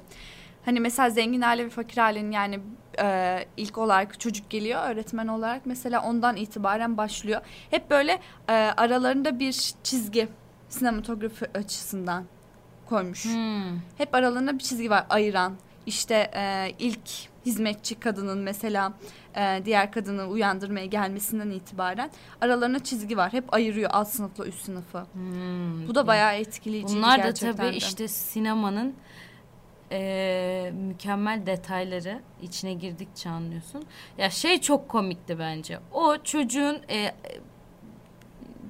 Hani 0.65 0.79
mesela 0.79 1.09
zengin 1.09 1.41
aile 1.41 1.65
ve 1.65 1.69
fakir 1.69 1.97
ailenin 1.97 2.31
yani 2.31 2.59
e, 3.01 3.39
ilk 3.57 3.77
olarak 3.77 4.19
çocuk 4.19 4.49
geliyor 4.49 4.81
öğretmen 4.89 5.27
olarak 5.27 5.65
mesela 5.65 6.03
ondan 6.03 6.35
itibaren 6.35 6.97
başlıyor. 6.97 7.41
Hep 7.71 7.89
böyle 7.89 8.19
e, 8.49 8.53
aralarında 8.53 9.39
bir 9.39 9.73
çizgi 9.83 10.27
sinematografi 10.69 11.45
açısından 11.57 12.25
koymuş. 12.85 13.25
Hmm. 13.25 13.79
Hep 13.97 14.15
aralarında 14.15 14.53
bir 14.53 14.63
çizgi 14.63 14.89
var 14.89 15.05
ayıran. 15.09 15.53
İşte 15.85 16.31
e, 16.35 16.71
ilk 16.79 17.09
hizmetçi 17.53 17.95
kadının 17.99 18.37
mesela 18.37 18.93
e, 19.35 19.61
diğer 19.65 19.91
kadını 19.91 20.25
uyandırmaya 20.27 20.85
gelmesinden 20.85 21.49
itibaren 21.49 22.09
aralarında 22.41 22.83
çizgi 22.83 23.17
var. 23.17 23.33
Hep 23.33 23.53
ayırıyor 23.53 23.89
alt 23.93 24.07
sınıfla 24.07 24.45
üst 24.45 24.65
sınıfı. 24.65 25.05
Hmm. 25.13 25.87
Bu 25.87 25.95
da 25.95 26.07
bayağı 26.07 26.33
etkileyici 26.35 26.95
Bunlar 26.97 27.23
da 27.23 27.33
tabii 27.33 27.57
de. 27.61 27.75
işte 27.75 28.07
sinemanın 28.07 28.93
eee, 29.91 30.71
mükemmel 30.71 31.45
detayları 31.45 32.19
içine 32.41 32.73
girdikçe 32.73 33.29
anlıyorsun. 33.29 33.83
Ya 34.17 34.29
şey 34.29 34.61
çok 34.61 34.89
komikti 34.89 35.39
bence. 35.39 35.79
O 35.93 36.17
çocuğun 36.23 36.81
eee, 36.89 37.15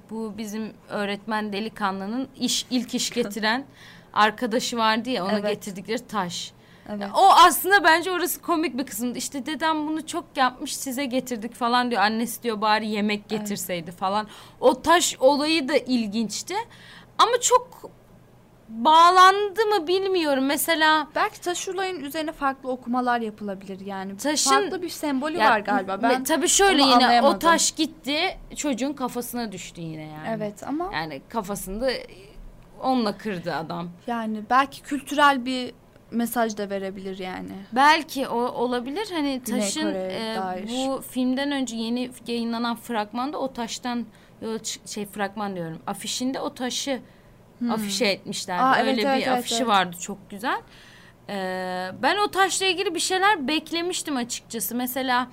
bu 0.09 0.33
bizim 0.37 0.73
öğretmen 0.89 1.53
delikanlının 1.53 2.27
iş 2.39 2.65
ilk 2.69 2.95
iş 2.95 3.09
getiren 3.13 3.65
arkadaşı 4.13 4.77
vardı 4.77 5.09
ya 5.09 5.25
ona 5.25 5.39
Evet. 5.39 5.49
getirdikleri 5.51 6.07
taş. 6.07 6.51
Evet. 6.89 7.01
Ya 7.01 7.11
O 7.13 7.29
aslında 7.45 7.83
bence 7.83 8.11
orası 8.11 8.41
komik 8.41 8.77
bir 8.77 8.85
kısımdı. 8.85 9.17
İşte 9.17 9.45
dedem 9.45 9.87
bunu 9.87 10.07
çok 10.07 10.25
yapmış 10.35 10.77
size 10.77 11.05
getirdik 11.05 11.55
falan 11.55 11.91
diyor. 11.91 12.01
Annesi 12.01 12.43
diyor 12.43 12.61
bari 12.61 12.87
yemek 12.87 13.29
getirseydi 13.29 13.91
falan. 13.91 14.27
O 14.59 14.81
taş 14.81 15.17
olayı 15.19 15.67
da 15.67 15.77
ilginçti. 15.77 16.55
Ama 17.17 17.31
çok 17.41 17.91
bağlandı 18.69 19.65
mı 19.65 19.87
bilmiyorum. 19.87 20.45
Mesela 20.45 21.07
Belki 21.15 21.41
taş 21.41 21.69
olayın 21.69 22.03
üzerine 22.03 22.31
farklı 22.31 22.71
okumalar 22.71 23.21
yapılabilir 23.21 23.79
yani. 23.85 24.17
Taşın- 24.17 24.49
farklı 24.49 24.81
bir 24.81 24.89
sembolü 24.89 25.37
ya, 25.37 25.49
var 25.49 25.59
galiba. 25.59 25.99
Ben 26.01 26.23
tabii 26.23 26.47
şöyle 26.47 26.81
yine 26.83 27.21
o 27.21 27.39
taş 27.39 27.71
gitti 27.71 28.37
çocuğun 28.55 28.93
kafasına 28.93 29.51
düştü 29.51 29.81
yine 29.81 30.03
yani. 30.03 30.27
evet 30.29 30.63
ama 30.67 30.89
Yani 30.93 31.21
kafasında 31.29 31.89
onunla 32.81 33.17
kırdı 33.17 33.55
adam. 33.55 33.89
yani 34.07 34.43
belki 34.49 34.81
kültürel 34.81 35.45
bir 35.45 35.73
mesaj 36.11 36.57
da 36.57 36.69
verebilir 36.69 37.17
yani. 37.19 37.49
Belki 37.71 38.27
o 38.27 38.37
olabilir. 38.41 39.07
Hani 39.13 39.41
taşın 39.43 39.93
e, 39.95 40.35
dair. 40.37 40.67
bu 40.69 41.01
filmden 41.09 41.51
önce 41.51 41.75
yeni 41.75 42.11
yayınlanan 42.27 42.75
fragmanda 42.75 43.37
o 43.37 43.53
taştan 43.53 44.05
çı- 44.41 44.93
şey 44.93 45.05
fragman 45.05 45.55
diyorum. 45.55 45.79
Afişinde 45.87 46.39
o 46.39 46.53
taşı 46.53 46.99
afişe 47.71 48.05
etmişler. 48.05 48.59
Hmm. 48.59 48.65
Aa, 48.65 48.77
Öyle 48.77 48.89
evet, 48.91 48.97
bir 49.03 49.07
evet, 49.07 49.27
afişi 49.27 49.55
evet. 49.55 49.67
vardı 49.67 49.95
çok 50.01 50.29
güzel. 50.29 50.61
Ee, 51.29 51.91
ben 52.01 52.17
o 52.17 52.31
taşla 52.31 52.65
ilgili 52.65 52.95
bir 52.95 52.99
şeyler 52.99 53.47
beklemiştim 53.47 54.15
açıkçası. 54.17 54.75
Mesela 54.75 55.27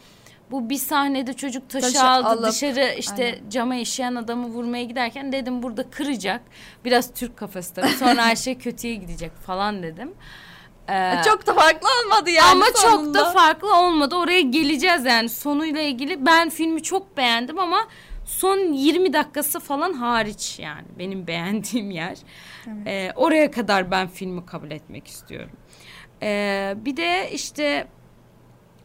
bu 0.51 0.71
bir 0.71 0.77
sahnede 0.79 1.33
çocuk 1.33 1.71
taşı, 1.71 1.87
Taşı 1.93 2.05
aldı 2.05 2.29
alıp- 2.29 2.53
dışarı 2.53 2.95
işte 2.99 3.25
Aynen. 3.25 3.51
cama 3.51 3.75
işeyen 3.77 4.15
adamı 4.15 4.47
vurmaya 4.47 4.85
giderken 4.85 5.33
dedim 5.33 5.63
burada 5.63 5.91
kıracak. 5.91 6.41
Biraz 6.85 7.15
Türk 7.15 7.37
kafası 7.37 7.75
tabii. 7.75 7.89
Sonra 7.89 8.25
her 8.27 8.37
şey 8.37 8.59
kötüye 8.59 8.95
gidecek 8.95 9.33
falan 9.37 9.83
dedim. 9.83 10.15
Ee, 10.91 11.23
Çok 11.25 11.47
da 11.47 11.55
farklı 11.55 11.89
olmadı 12.05 12.31
yani 12.31 12.51
ama 12.53 12.65
çok 12.67 12.77
sonunda. 12.77 13.19
da 13.21 13.31
farklı 13.31 13.77
olmadı. 13.81 14.17
Oraya 14.17 14.41
geleceğiz 14.41 15.05
yani 15.05 15.29
sonuyla 15.29 15.81
ilgili. 15.81 16.27
Ben 16.27 16.49
filmi 16.51 16.83
çok 16.83 17.17
beğendim 17.17 17.59
ama 17.59 17.79
son 18.27 18.59
20 18.73 19.13
dakikası 19.13 19.61
falan 19.61 19.93
hariç 19.93 20.59
yani 20.59 20.85
benim 20.99 21.27
beğendiğim 21.27 21.91
yer. 21.91 22.19
Ee, 22.87 23.13
oraya 23.17 23.51
kadar 23.51 23.91
ben 23.91 24.09
filmi 24.09 24.47
kabul 24.47 24.71
etmek 24.71 25.07
istiyorum. 25.07 25.57
Ee, 26.23 26.75
bir 26.77 26.97
de 26.97 27.31
işte 27.33 27.89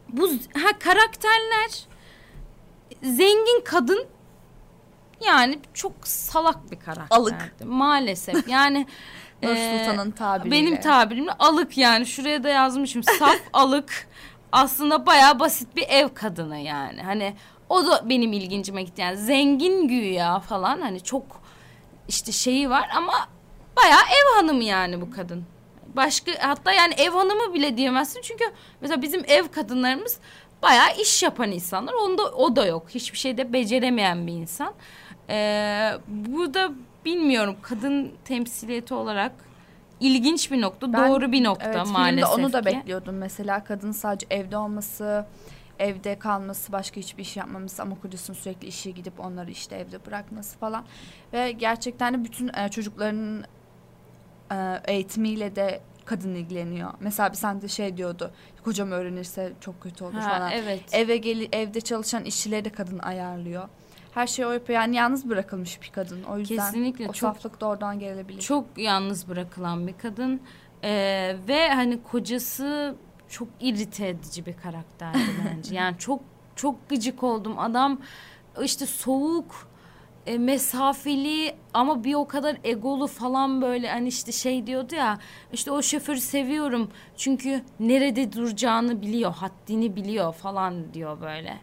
bu 0.10 0.30
ha 0.54 0.80
karakterler 0.80 1.72
zengin 3.04 3.64
kadın 3.66 4.06
yani 5.26 5.60
çok 5.74 5.94
salak 6.04 6.72
bir 6.72 6.80
karakterdi. 6.80 7.14
Alık. 7.22 7.36
Maalesef. 7.66 8.48
Yani 8.48 8.88
Nur 9.44 9.56
ee, 9.56 9.80
Sultan'ın 9.80 10.12
tabiriyle. 10.12 10.56
benim 10.56 10.82
tabirimle 10.82 11.32
alık 11.32 11.78
yani 11.78 12.06
şuraya 12.06 12.44
da 12.44 12.50
yazmışım 12.50 13.04
saf 13.04 13.38
alık 13.54 14.08
aslında 14.52 15.06
bayağı 15.06 15.40
basit 15.40 15.76
bir 15.76 15.86
ev 15.90 16.10
kadını 16.14 16.58
yani 16.58 17.02
hani 17.02 17.36
O 17.70 17.86
da 17.86 18.10
benim 18.10 18.34
ilgincime 18.34 18.84
gitti. 18.84 19.02
Yani 19.02 19.18
zengin 19.18 19.88
güya 19.88 20.40
falan 20.40 20.82
hani 20.82 21.02
çok 21.04 21.24
işte 22.08 22.32
şeyi 22.32 22.70
var 22.70 22.90
ama 22.96 23.14
bayağı 23.78 24.02
ev 24.02 24.36
hanımı 24.38 24.64
yani 24.64 25.02
bu 25.02 25.12
kadın. 25.12 25.46
Başka 25.96 26.32
hatta 26.40 26.74
yani 26.74 26.94
ev 26.94 27.12
hanımı 27.12 27.54
bile 27.54 27.78
diyemezsin 27.78 28.22
çünkü 28.22 28.44
mesela 28.82 29.02
bizim 29.02 29.24
ev 29.28 29.48
kadınlarımız 29.48 30.20
bayağı 30.62 30.96
iş 31.02 31.24
yapan 31.24 31.52
insanlar. 31.52 31.94
Onda 31.94 32.24
o 32.24 32.56
da 32.56 32.66
yok. 32.66 32.86
Hiçbir 32.90 33.18
şeyde 33.18 33.54
beceremeyen 33.54 34.28
bir 34.28 34.34
insan. 34.34 34.74
Ee, 35.30 35.92
bu 36.08 36.54
da 36.54 36.72
bilmiyorum 37.06 37.56
kadın 37.62 38.12
temsiliyeti 38.26 38.94
olarak 38.94 39.32
ilginç 40.00 40.52
bir 40.52 40.62
nokta, 40.62 40.94
Ben- 40.94 41.10
doğru 41.10 41.32
bir 41.32 41.44
nokta 41.44 41.66
Evet, 41.66 41.88
maalesef 41.92 42.30
filmde 42.30 42.46
onu 42.46 42.54
da 42.54 42.60
ki. 42.62 42.66
bekliyordum 42.66 43.16
mesela 43.18 43.64
kadın 43.64 43.92
sadece 43.92 44.28
evde 44.30 44.58
olması, 44.58 45.26
evde 45.80 46.20
kalması, 46.20 46.72
başka 46.72 46.96
hiçbir 47.02 47.22
iş 47.24 47.38
yapmaması 47.38 47.82
ama 47.82 47.96
kocasının 48.02 48.38
sürekli 48.38 48.68
işe 48.68 48.92
gidip 48.92 49.20
onları 49.20 49.52
işte 49.52 49.76
evde 49.76 50.06
bırakması 50.06 50.58
falan 50.58 50.84
ve 51.34 51.52
gerçekten 51.52 52.14
de 52.14 52.24
bütün 52.24 52.48
e, 52.58 52.70
çocukların 52.70 53.44
e, 54.52 54.82
eğitimiyle 54.86 55.56
de 55.56 55.82
kadın 56.06 56.36
ilgileniyor. 56.36 56.94
Mesela 57.00 57.32
bir 57.32 57.38
sen 57.38 57.62
de 57.62 57.68
şey 57.68 57.98
diyordu. 57.98 58.32
Kocam 58.64 58.92
öğrenirse 58.92 59.54
çok 59.62 59.82
kötü 59.82 60.04
olur 60.04 60.14
Ha, 60.14 60.22
falan. 60.30 60.52
evet. 60.52 60.82
Eve 60.92 61.18
geli 61.18 61.50
evde 61.52 61.82
çalışan 61.82 62.26
işçileri 62.26 62.66
de 62.66 62.70
kadın 62.70 63.00
ayarlıyor. 63.00 63.70
Her 64.12 64.28
şey 64.28 64.46
o 64.46 64.52
yapıyor. 64.52 64.80
Yani 64.80 64.96
yalnız 64.96 65.30
bırakılmış 65.30 65.82
bir 65.82 65.90
kadın. 65.90 66.24
O 66.24 66.38
yüzden 66.38 66.56
Kesinlikle 66.56 67.10
o 67.10 67.14
çok 67.14 67.36
saflık 67.36 67.62
da 67.62 67.66
oradan 67.66 68.00
gelebilir. 68.00 68.42
çok 68.42 68.66
yalnız 68.78 69.30
bırakılan 69.30 69.88
bir 69.88 69.98
kadın 69.98 70.42
Ee, 70.84 71.36
ve 71.48 71.70
hani 71.70 72.04
kocası 72.04 72.96
çok 73.30 73.48
irite 73.60 74.08
edici 74.08 74.46
bir 74.46 74.58
karakterdi 74.58 75.20
bence. 75.56 75.76
Yani 75.76 75.98
çok 75.98 76.22
çok 76.56 76.90
gıcık 76.90 77.24
oldum. 77.24 77.60
Adam 77.60 78.00
işte 78.64 78.86
soğuk, 78.86 79.68
e, 80.26 80.38
mesafeli 80.38 81.56
ama 81.74 82.04
bir 82.04 82.14
o 82.14 82.28
kadar 82.28 82.58
egolu 82.64 83.08
falan 83.08 83.62
böyle 83.62 83.90
hani 83.90 84.08
işte 84.08 84.32
şey 84.32 84.68
diyordu 84.68 84.96
ya 84.96 85.20
işte 85.54 85.72
o 85.72 85.82
şoförü 85.82 86.20
seviyorum 86.20 86.90
çünkü 87.18 87.64
nerede 87.80 88.34
duracağını 88.34 89.02
biliyor, 89.02 89.34
haddini 89.34 89.96
biliyor 89.96 90.34
falan 90.34 90.94
diyor 90.94 91.22
böyle. 91.22 91.58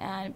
Yani 0.00 0.32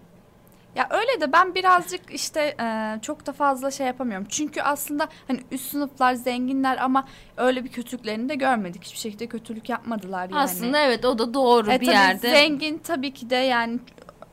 Ya 0.75 0.87
öyle 0.89 1.21
de 1.21 1.31
ben 1.33 1.55
birazcık 1.55 2.01
işte 2.09 2.55
e, 2.61 2.99
çok 3.01 3.25
da 3.25 3.31
fazla 3.31 3.71
şey 3.71 3.87
yapamıyorum. 3.87 4.27
Çünkü 4.29 4.61
aslında 4.61 5.07
hani 5.27 5.39
üst 5.51 5.71
sınıflar 5.71 6.13
zenginler 6.13 6.77
ama 6.77 7.07
öyle 7.37 7.63
bir 7.63 7.69
kötülüklerini 7.69 8.29
de 8.29 8.35
görmedik. 8.35 8.83
Hiçbir 8.83 8.99
şekilde 8.99 9.27
kötülük 9.27 9.69
yapmadılar 9.69 10.29
yani. 10.29 10.39
aslında 10.39 10.79
evet 10.79 11.05
o 11.05 11.17
da 11.19 11.33
doğru 11.33 11.71
E, 11.71 11.81
bir 11.81 11.87
yerde. 11.87 12.29
Zengin 12.29 12.77
tabii 12.77 13.13
ki 13.13 13.29
de 13.29 13.35
yani 13.35 13.79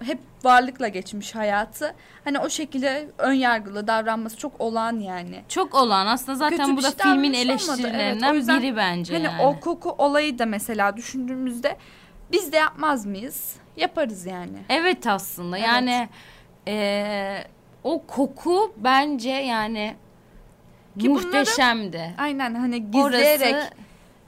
hep 0.02 0.18
varlıkla 0.44 0.88
geçmiş 0.88 1.34
hayatı. 1.34 1.94
Hani 2.25 2.38
o 2.38 2.49
şekilde 2.49 3.08
ön 3.18 3.32
yargılı 3.32 3.87
davranması 3.87 4.37
çok 4.37 4.61
olağan 4.61 5.00
yani. 5.00 5.42
Çok 5.49 5.75
olan 5.75 6.06
aslında 6.06 6.38
zaten 6.38 6.58
Kötü 6.58 6.76
bu 6.76 6.82
da 6.82 6.90
şey 6.90 7.12
filmin. 7.12 7.32
Evet, 7.34 7.44
eleştirilerinden 7.46 8.34
yüzden 8.34 8.62
biri 8.62 8.76
bence 8.76 9.14
Hani 9.14 9.25
yani. 9.25 9.42
o 9.42 9.61
koku 9.61 9.90
olayı 9.99 10.38
da 10.38 10.46
mesela 10.46 10.96
düşündüğümüzde 10.96 11.76
biz 12.32 12.52
de 12.52 12.56
yapmaz 12.56 13.06
mıyız? 13.06 13.62
Yaparız 13.76 14.26
yani. 14.26 14.59
Evet 14.69 15.07
aslında 15.07 15.59
Evet. 15.59 15.67
yani 15.69 16.09
eee, 16.67 17.45
o 17.85 18.02
koku 18.07 18.73
bence 18.76 19.31
yani 19.31 19.95
Ki 20.99 21.11
bunları- 21.11 21.25
muhteşemdi. 21.25 22.14
Aynen 22.19 22.55
hani 22.55 22.91
gizleyerek 22.91 23.55
Orası 23.55 23.71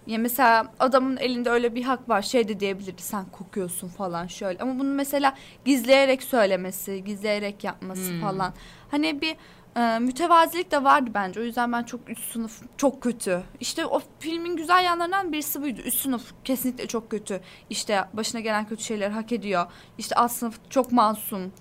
Ya 0.07 0.19
mesela 0.19 0.67
adamın 0.81 1.17
elinde 1.17 1.51
öyle 1.51 1.75
bir 1.75 1.83
hak 1.83 2.09
var. 2.09 2.23
Şey 2.23 2.49
de 2.49 2.61
diyebilirdi 2.61 3.03
sen 3.03 3.25
kokuyorsun 3.33 3.89
falan 3.89 4.27
şöyle. 4.27 4.59
Ama 4.59 4.79
bunu 4.79 4.95
mesela 4.95 5.35
gizleyerek 5.65 6.23
söylemesi, 6.23 7.04
gizleyerek 7.04 7.65
yapması 7.65 8.11
Hmm. 8.13 8.21
falan. 8.21 8.52
Hani 8.91 9.21
bir 9.21 9.37
e, 9.76 9.99
mütevazilik 9.99 10.71
de 10.71 10.84
vardı 10.84 11.10
bence. 11.15 11.41
O 11.41 11.43
yüzden 11.43 11.73
ben 11.73 11.82
çok 11.82 12.10
üst 12.10 12.32
sınıf 12.32 12.63
çok 12.76 13.02
kötü. 13.02 13.43
İşte 13.60 13.87
o 13.87 14.02
filmin 14.19 14.56
güzel 14.56 14.84
yanlarından 14.84 15.32
birisi 15.32 15.63
buydu. 15.63 15.80
Üst 15.80 16.00
sınıf 16.00 16.32
kesinlikle 16.45 16.87
çok 16.87 17.10
kötü. 17.10 17.41
İşte 17.71 18.04
başına 18.13 18.41
gelen 18.41 18.65
kötü 18.65 18.82
şeyleri 18.82 19.13
hak 19.13 19.32
ediyor. 19.32 19.67
İşte 19.99 20.15
alt 20.15 20.32
sınıf 20.32 20.71
çok 20.71 20.93
masum. 20.93 21.52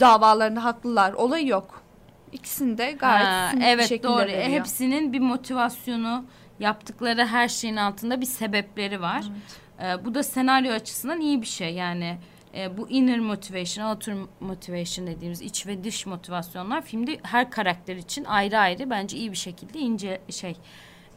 Davalarında 0.00 0.64
haklılar. 0.64 1.12
Olayı 1.12 1.46
yok. 1.46 1.82
İkisini 2.32 2.78
de 2.78 2.92
gayet 2.92 3.26
Ha, 3.26 3.50
evet 3.64 3.88
şekilde 3.88 4.08
doğru. 4.08 4.18
veriyor. 4.20 4.42
Hepsinin 4.42 5.12
bir 5.12 5.20
motivasyonu, 5.20 6.24
yaptıkları 6.60 7.26
her 7.26 7.48
şeyin 7.48 7.76
altında 7.76 8.20
bir 8.20 8.26
sebepleri 8.26 9.00
var. 9.00 9.24
Ee, 9.82 10.04
bu 10.04 10.14
da 10.14 10.22
senaryo 10.22 10.72
açısından 10.72 11.20
iyi 11.20 11.40
bir 11.42 11.46
şey. 11.46 11.74
Yani 11.74 12.18
e, 12.56 12.76
bu 12.76 12.90
inner 12.90 13.18
motivation, 13.18 13.90
outer 13.90 14.14
motivation 14.40 15.06
dediğimiz 15.06 15.42
iç 15.42 15.66
ve 15.66 15.84
dış 15.84 16.06
motivasyonlar 16.06 16.82
filmde 16.82 17.18
her 17.22 17.50
karakter 17.50 17.96
için 17.96 18.24
ayrı 18.24 18.58
ayrı 18.58 18.90
bence 18.90 19.16
iyi 19.16 19.32
bir 19.32 19.36
şekilde 19.36 19.78
ince 19.78 20.20
şey 20.30 20.56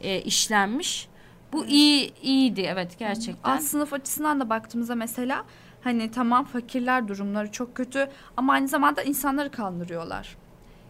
e, 0.01 0.21
işlenmiş. 0.21 1.07
Bu 1.53 1.65
iyi 1.65 2.13
iyiydi 2.21 2.61
evet 2.61 2.99
gerçekten. 2.99 3.51
Alt 3.51 3.61
sınıf 3.61 3.93
açısından 3.93 4.39
da 4.39 4.49
baktığımızda 4.49 4.95
mesela 4.95 5.45
hani 5.81 6.11
tamam 6.11 6.45
fakirler 6.45 7.07
durumları 7.07 7.51
çok 7.51 7.75
kötü 7.75 8.09
ama 8.37 8.53
aynı 8.53 8.67
zamanda 8.67 9.03
insanları 9.03 9.51
kandırıyorlar. 9.51 10.37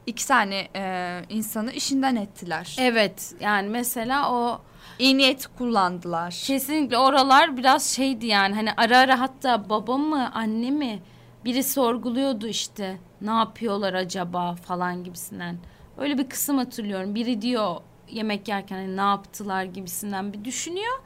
İki 0.05 0.27
tane 0.27 0.67
e, 0.75 1.21
insanı 1.29 1.71
işinden 1.71 2.15
ettiler. 2.15 2.75
Evet 2.79 3.33
yani 3.39 3.69
mesela 3.69 4.31
o 4.31 4.61
İyi 4.99 5.17
niyet 5.17 5.47
kullandılar. 5.57 6.41
Kesinlikle 6.47 6.97
oralar 6.97 7.57
biraz 7.57 7.85
şeydi 7.85 8.25
yani 8.25 8.55
hani 8.55 8.69
ara 8.77 8.97
ara 8.97 9.19
hatta 9.19 9.69
baba 9.69 9.97
mı 9.97 10.31
anne 10.33 10.71
mi 10.71 10.99
biri 11.45 11.63
sorguluyordu 11.63 12.47
işte 12.47 12.97
ne 13.21 13.31
yapıyorlar 13.31 13.93
acaba 13.93 14.55
falan 14.55 15.03
gibisinden. 15.03 15.57
Öyle 15.97 16.17
bir 16.17 16.29
kısım 16.29 16.57
hatırlıyorum. 16.57 17.15
Biri 17.15 17.41
diyor 17.41 17.75
yemek 18.09 18.47
yerken 18.47 18.75
hani 18.75 18.97
ne 18.97 19.01
yaptılar 19.01 19.63
gibisinden 19.63 20.33
bir 20.33 20.45
düşünüyor. 20.45 20.99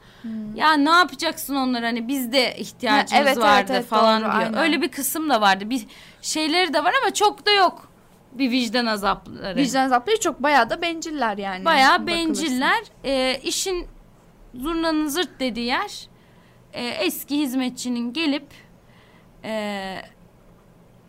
Ya 0.54 0.72
ne 0.72 0.90
yapacaksın 0.90 1.56
onlar 1.56 1.82
hani 1.82 2.08
bizde 2.08 2.56
ihtiyacımız 2.56 3.12
Ha, 3.12 3.16
evet, 3.18 3.28
evet, 3.36 3.44
vardı 3.44 3.72
evet, 3.74 3.86
falan 3.86 4.22
doğru, 4.22 4.30
diyor. 4.30 4.40
aynen. 4.42 4.58
Öyle 4.58 4.82
bir 4.82 4.88
kısım 4.88 5.30
da 5.30 5.40
vardı. 5.40 5.70
Bir 5.70 5.86
şeyleri 6.22 6.74
de 6.74 6.84
var 6.84 6.92
ama 7.02 7.14
çok 7.14 7.46
da 7.46 7.50
yok. 7.50 7.91
Bir 8.38 8.50
vicdan 8.50 8.86
azapları. 8.86 9.56
Vicdan 9.56 9.84
azapları 9.86 10.20
çok 10.20 10.42
bayağı 10.42 10.70
da 10.70 10.82
benciller 10.82 11.38
yani. 11.38 11.64
Bayağı 11.64 12.06
benciller. 12.06 12.82
Ee, 13.04 13.40
işin 13.42 13.86
zurnanın 14.54 15.06
zırt 15.08 15.40
dediği 15.40 15.66
yer 15.66 16.08
e, 16.72 16.86
eski 16.88 17.38
hizmetçinin 17.38 18.12
gelip 18.12 18.46
e, 19.44 19.94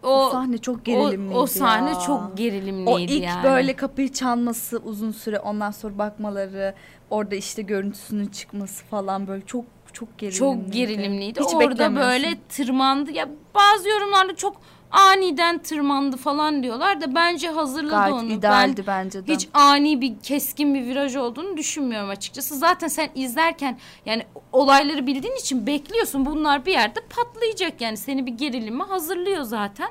O, 0.03 0.25
o 0.27 0.29
sahne 0.31 0.57
çok 0.57 0.75
o, 0.79 0.83
gerilimliydi 0.83 1.37
o 1.37 1.47
sahne 1.47 1.89
ya. 1.89 1.99
çok 1.99 2.37
gerilimliydi 2.37 2.89
O 2.89 2.99
ilk 2.99 3.23
yani. 3.23 3.43
böyle 3.43 3.75
kapıyı 3.75 4.11
çalması 4.13 4.77
uzun 4.77 5.11
süre 5.11 5.39
ondan 5.39 5.71
sonra 5.71 5.97
bakmaları 5.97 6.75
orada 7.09 7.35
işte 7.35 7.61
görüntüsünün 7.61 8.25
çıkması 8.27 8.85
falan 8.85 9.27
böyle 9.27 9.45
çok 9.45 9.65
çok 9.93 10.17
gerilimliydi. 10.17 10.39
çok 10.63 10.73
gerilimliydi. 10.73 11.39
Hiç 11.39 11.53
Orada 11.55 11.95
böyle 11.95 12.35
tırmandı. 12.49 13.11
Ya 13.11 13.29
bazı 13.55 13.89
yorumlarda 13.89 14.35
çok 14.35 14.55
aniden 14.93 15.57
tırmandı 15.57 16.17
falan 16.17 16.63
diyorlar 16.63 17.01
da 17.01 17.15
bence 17.15 17.49
hazırladı 17.49 17.91
gayet 17.91 18.13
onu. 18.13 18.29
Ben 18.29 18.35
idealdi 18.35 18.83
bence 18.87 19.27
de. 19.27 19.33
hiç 19.33 19.47
ani 19.53 20.01
bir 20.01 20.19
keskin 20.23 20.73
bir 20.73 20.85
viraj 20.85 21.15
olduğunu 21.15 21.57
düşünmüyorum 21.57 22.09
açıkçası. 22.09 22.55
Zaten 22.55 22.87
sen 22.87 23.09
izlerken 23.15 23.79
yani 24.05 24.23
olayları 24.51 25.07
bildiğin 25.07 25.35
için 25.35 25.67
bekliyorsun. 25.67 26.25
Bunlar 26.25 26.65
bir 26.65 26.71
yerde 26.71 26.99
patlayacak 27.15 27.81
yani 27.81 27.97
seni 27.97 28.25
bir 28.25 28.31
gerilime 28.31 28.83
hazırlıyor 28.83 29.43
zaten. 29.43 29.89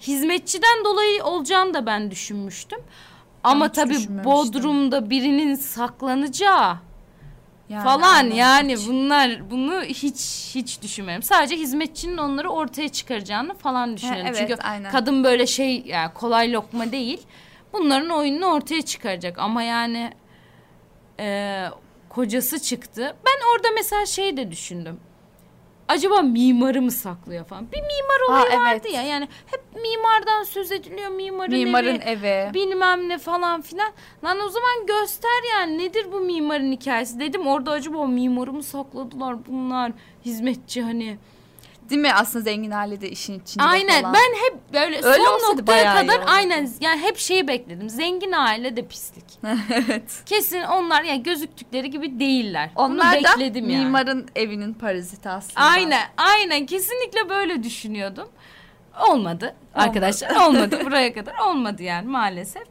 Hizmetçiden 0.00 0.84
dolayı 0.84 1.24
olacağını 1.24 1.74
da 1.74 1.86
ben 1.86 2.10
düşünmüştüm. 2.10 2.78
Ama 3.44 3.72
tabii. 3.72 4.24
Bodrum'da 4.24 5.10
birinin 5.10 5.54
saklanacağı 5.54 6.76
Yani 7.72 7.84
falan 7.84 8.14
aynen, 8.14 8.34
yani 8.34 8.76
hiç. 8.76 8.88
bunlar 8.88 9.50
bunu 9.50 9.82
hiç 9.82 10.50
hiç 10.54 10.82
düşünmüyorum. 10.82 11.22
Sadece 11.22 11.56
hizmetçinin 11.56 12.16
onları 12.16 12.50
ortaya 12.50 12.88
çıkaracağını 12.88 13.54
falan 13.54 13.96
düşünüyorum. 13.96 14.26
evet, 14.26 14.38
Çünkü 14.38 14.62
aynen. 14.62 14.90
kadın 14.90 15.24
böyle 15.24 15.46
şey 15.46 15.82
yani 15.86 16.12
kolay 16.14 16.52
lokma 16.52 16.92
değil. 16.92 17.20
Bunların 17.72 18.10
oyununu 18.10 18.46
ortaya 18.46 18.82
çıkaracak 18.82 19.38
ama 19.38 19.62
yani 19.62 20.12
e, 21.20 21.64
kocası 22.08 22.62
çıktı. 22.62 23.16
Ben 23.26 23.54
orada 23.54 23.68
mesela 23.74 24.06
şey 24.06 24.36
de 24.36 24.50
düşündüm. 24.50 25.00
Acaba 25.92 26.22
mimarı 26.22 26.82
mı 26.82 26.90
saklıyor 26.90 27.44
falan. 27.44 27.66
Bir 27.72 27.80
mimar 27.80 28.28
olayı 28.28 28.60
vardı 28.60 28.80
evet. 28.84 28.94
ya. 28.94 29.02
Yani 29.02 29.28
hep 29.46 29.60
mimardan 29.74 30.42
söz 30.42 30.72
ediliyor. 30.72 31.10
Mimarın, 31.10 31.52
mimarın 31.52 32.00
evi 32.00 32.26
evi. 32.26 32.54
bilmem 32.54 33.08
ne 33.08 33.18
falan 33.18 33.60
filan. 33.60 33.92
Lan 34.24 34.40
o 34.40 34.48
zaman 34.48 34.86
göster 34.86 35.42
yani 35.52 35.78
nedir 35.78 36.06
bu 36.12 36.20
mimarın 36.20 36.72
hikayesi 36.72 37.20
dedim. 37.20 37.46
Orada 37.46 37.70
acaba 37.70 38.06
mimarı 38.06 38.52
mı 38.52 38.62
sakladılar 38.62 39.46
bunlar 39.46 39.92
hizmetçi 40.24 40.82
hani. 40.82 41.18
Değil 41.92 42.02
mi 42.02 42.12
aslında 42.12 42.44
zengin 42.44 42.70
aile 42.70 43.00
de 43.00 43.10
işin 43.10 43.40
içinde 43.40 43.64
aynen 43.64 44.02
falan. 44.02 44.14
ben 44.14 44.44
hep 44.44 44.72
böyle 44.72 44.96
Öyle 45.02 45.24
son 45.24 45.50
noktaya 45.56 45.94
iyi 45.94 46.00
kadar 46.00 46.18
olurdu. 46.18 46.30
aynen 46.30 46.70
yani 46.80 47.02
hep 47.02 47.18
şeyi 47.18 47.48
bekledim. 47.48 47.88
Zengin 47.90 48.32
aile 48.32 48.76
de 48.76 48.86
pislik. 48.86 49.24
evet. 49.70 50.22
Kesin 50.26 50.62
onlar 50.62 51.02
yani 51.02 51.22
gözüktükleri 51.22 51.90
gibi 51.90 52.20
değiller. 52.20 52.70
Bunu 52.76 52.84
Onlar 52.84 53.12
da 53.12 53.16
bekledim 53.16 53.70
yani. 53.70 53.84
mimarın 53.84 54.28
evinin 54.36 54.74
paraziti 54.74 55.28
aslında. 55.28 55.60
Aynen 55.66 56.02
aynen 56.16 56.66
kesinlikle 56.66 57.28
böyle 57.28 57.62
düşünüyordum. 57.62 58.28
Olmadı 59.08 59.54
arkadaşlar 59.74 60.46
olmadı 60.46 60.80
buraya 60.84 61.14
kadar 61.14 61.34
olmadı 61.38 61.82
yani 61.82 62.08
maalesef. 62.08 62.64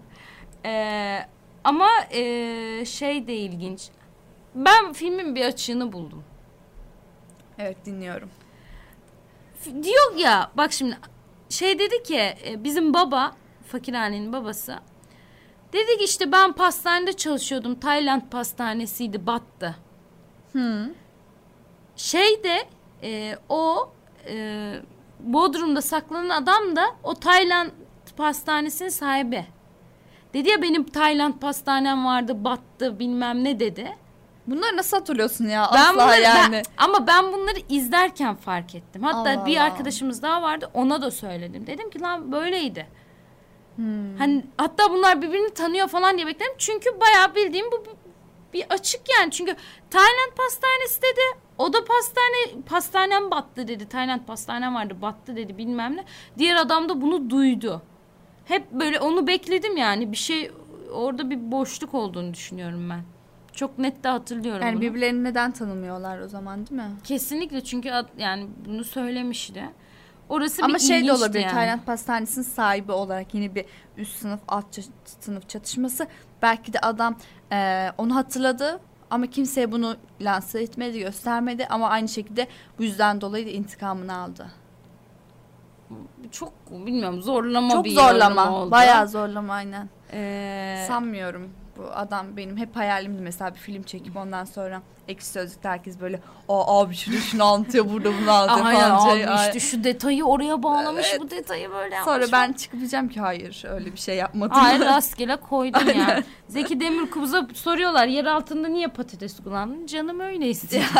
Ee, 0.65 1.19
ama 1.63 1.89
e, 2.11 2.85
şey 2.85 3.27
de 3.27 3.35
ilginç. 3.35 3.81
Ben 4.55 4.93
filmin 4.93 5.35
bir 5.35 5.45
açığını 5.45 5.91
buldum. 5.93 6.23
Evet 7.59 7.85
dinliyorum. 7.85 8.29
Diyor 9.65 10.15
ya 10.17 10.51
bak 10.57 10.73
şimdi 10.73 10.97
şey 11.49 11.79
dedi 11.79 12.03
ki 12.03 12.35
e, 12.45 12.63
bizim 12.63 12.93
baba 12.93 13.35
fakirhanenin 13.67 14.33
babası 14.33 14.79
dedi 15.73 15.97
ki 15.97 16.03
işte 16.03 16.31
ben 16.31 16.53
pastanede 16.53 17.13
çalışıyordum 17.13 17.75
Tayland 17.75 18.21
pastanesiydi 18.31 19.27
battı. 19.27 19.75
Hı. 20.53 20.89
Şey 21.95 22.43
de 22.43 22.65
e, 23.03 23.35
o 23.49 23.91
e, 24.27 24.73
Bodrum'da 25.19 25.81
saklanan 25.81 26.29
adam 26.29 26.75
da 26.75 26.85
o 27.03 27.15
Tayland 27.15 27.71
pastanesinin 28.17 28.89
sahibi. 28.89 29.45
Dedi 30.33 30.49
ya 30.49 30.61
benim 30.61 30.83
Tayland 30.83 31.33
pastanem 31.33 32.05
vardı 32.05 32.43
battı 32.43 32.99
bilmem 32.99 33.43
ne 33.43 33.59
dedi. 33.59 33.97
Bunları 34.51 34.77
nasıl 34.77 34.97
hatırlıyorsun 34.97 35.45
ya? 35.45 35.69
Ben 35.73 35.79
Asla 35.79 35.93
bunları, 35.93 36.21
yani. 36.21 36.51
ben- 36.51 36.63
ama 36.77 37.07
ben 37.07 37.33
bunları 37.33 37.59
izlerken 37.69 38.35
fark 38.35 38.75
ettim. 38.75 39.03
Hatta 39.03 39.19
Allah 39.31 39.45
bir 39.45 39.57
arkadaşımız 39.57 40.21
daha 40.21 40.41
vardı 40.41 40.69
ona 40.73 41.01
da 41.01 41.11
söyledim. 41.11 41.67
Dedim 41.67 41.89
ki 41.89 42.01
lan 42.01 42.31
böyleydi. 42.31 42.87
Hmm. 43.75 44.17
Hani 44.17 44.45
hatta 44.57 44.91
bunlar 44.91 45.21
birbirini 45.21 45.53
tanıyor 45.53 45.87
falan 45.87 46.17
diye 46.17 46.27
bekledim. 46.27 46.53
Çünkü 46.57 46.99
bayağı 46.99 47.35
bildiğim 47.35 47.65
bu 47.71 47.85
bir- 47.85 48.01
bir 48.53 48.65
açık 48.69 49.01
yani. 49.19 49.31
Çünkü 49.31 49.55
Tayland 49.89 50.31
pastanesi 50.37 51.01
dedi. 51.01 51.39
O 51.57 51.73
da 51.73 51.77
pastane 51.85 52.61
pastanem 52.69 53.31
battı 53.31 53.67
dedi. 53.67 53.89
Tayland 53.89 54.21
pastanem 54.27 54.75
vardı 54.75 54.95
battı 55.01 55.35
dedi 55.35 55.57
bilmem 55.57 55.95
ne. 55.97 56.05
Diğer 56.37 56.55
adam 56.55 56.89
da 56.89 57.01
bunu 57.01 57.29
duydu. 57.29 57.81
Hep 58.45 58.71
böyle 58.71 58.99
onu 58.99 59.27
bekledim 59.27 59.77
yani. 59.77 60.11
Bir 60.11 60.17
şey 60.17 60.51
orada 60.93 61.29
bir 61.29 61.51
boşluk 61.51 61.93
olduğunu 61.93 62.33
düşünüyorum 62.33 62.89
ben. 62.89 63.01
Çok 63.53 63.79
net 63.79 64.03
de 64.03 64.07
hatırlıyorum 64.07 64.61
Yani 64.61 64.73
bunu. 64.73 64.81
birbirlerini 64.81 65.23
neden 65.23 65.51
tanımıyorlar 65.51 66.19
o 66.19 66.27
zaman 66.27 66.67
değil 66.67 66.81
mi? 66.81 66.91
Kesinlikle 67.03 67.63
çünkü 67.63 67.91
ad- 67.91 68.09
yani 68.17 68.47
bunu 68.65 68.83
söylemişti. 68.83 69.69
Orası 70.29 70.63
Ama 70.65 70.73
bir 70.73 70.79
şey 70.79 71.07
de 71.07 71.13
olabilir. 71.13 71.39
yani. 71.39 71.51
Tayland 71.51 71.79
Pastanesi'nin 71.85 72.43
sahibi 72.45 72.91
olarak 72.91 73.33
yine 73.33 73.55
bir 73.55 73.65
üst 73.97 74.17
sınıf 74.17 74.39
alt 74.47 74.65
sınıf 75.19 75.49
çatışması. 75.49 76.07
Belki 76.41 76.73
de 76.73 76.79
adam 76.79 77.15
eee, 77.51 77.91
onu 77.97 78.15
hatırladı 78.15 78.79
ama 79.09 79.27
kimseye 79.27 79.71
bunu 79.71 79.95
lanse 80.21 80.61
etmedi, 80.61 80.99
göstermedi 80.99 81.67
ama 81.69 81.89
aynı 81.89 82.07
şekilde 82.09 82.47
bu 82.79 82.83
yüzden 82.83 83.21
dolayı 83.21 83.45
da 83.45 83.49
intikamını 83.49 84.15
aldı. 84.15 84.47
Çok 86.31 86.53
bilmiyorum 86.71 87.21
zorlama 87.21 87.69
Çok 87.73 87.85
bir 87.85 87.95
zorlama. 87.95 88.51
oldu. 88.51 88.71
Bayağı 88.71 89.07
zorlama 89.07 89.53
aynen. 89.53 89.89
Ee, 90.13 90.85
Sanmıyorum 90.87 91.49
bu 91.77 91.83
adam 91.93 92.37
benim 92.37 92.57
hep 92.57 92.75
hayalimdi 92.75 93.21
mesela 93.21 93.53
bir 93.53 93.59
film 93.59 93.83
çekip 93.83 94.17
ondan 94.17 94.45
sonra 94.45 94.81
ekşi 95.07 95.25
sözlükte 95.27 95.69
herkes 95.69 95.99
böyle 96.01 96.19
aa 96.49 96.81
abi 96.81 96.95
şurada 96.95 97.19
şunu 97.21 97.43
anlatıyor 97.43 97.85
burada 97.93 98.09
bunu 98.21 98.31
anlatıyor 98.41 98.65
Aynen 98.65 98.97
falan. 98.97 99.11
abi 99.11 99.23
şey, 99.23 99.47
işte 99.47 99.59
şu 99.59 99.83
detayı 99.83 100.23
oraya 100.25 100.63
bağlamış 100.63 101.07
Evet. 101.11 101.21
bu 101.21 101.29
detayı 101.29 101.71
böyle 101.71 101.95
yapmış. 101.95 102.13
Sonra 102.15 102.25
ben 102.31 102.53
çıkıp 102.53 102.79
diyeceğim 102.79 103.09
ki 103.09 103.19
hayır 103.19 103.63
öyle 103.69 103.91
bir 103.93 103.97
şey 103.97 104.15
yapmadım. 104.15 104.57
Hayır 104.57 104.79
rastgele 104.85 105.35
koydum 105.35 105.87
yani. 105.87 106.23
Zeki 106.47 106.79
Demirkubuz'a 106.79 107.47
soruyorlar 107.53 108.07
yer 108.07 108.25
altında 108.25 108.67
niye 108.67 108.87
patates 108.87 109.39
kullandın? 109.43 109.85
Canım 109.85 110.19
öyle 110.19 110.49
istiyor. 110.49 110.83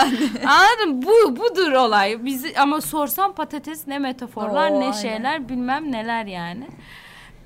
Anladın 0.46 0.96
mı? 0.96 1.02
Bu, 1.06 1.36
budur 1.36 1.72
olay. 1.72 2.26
Bizi, 2.26 2.60
ama 2.60 2.82
sorsam 2.82 3.34
patates 3.34 3.88
ne 3.88 4.00
metaforlar 4.00 4.72
Oo, 4.72 4.80
ne 4.80 4.84
aynen. 4.84 4.92
şeyler 4.92 5.50
bilmem 5.50 5.92
neler 5.92 6.26
yani. 6.26 6.68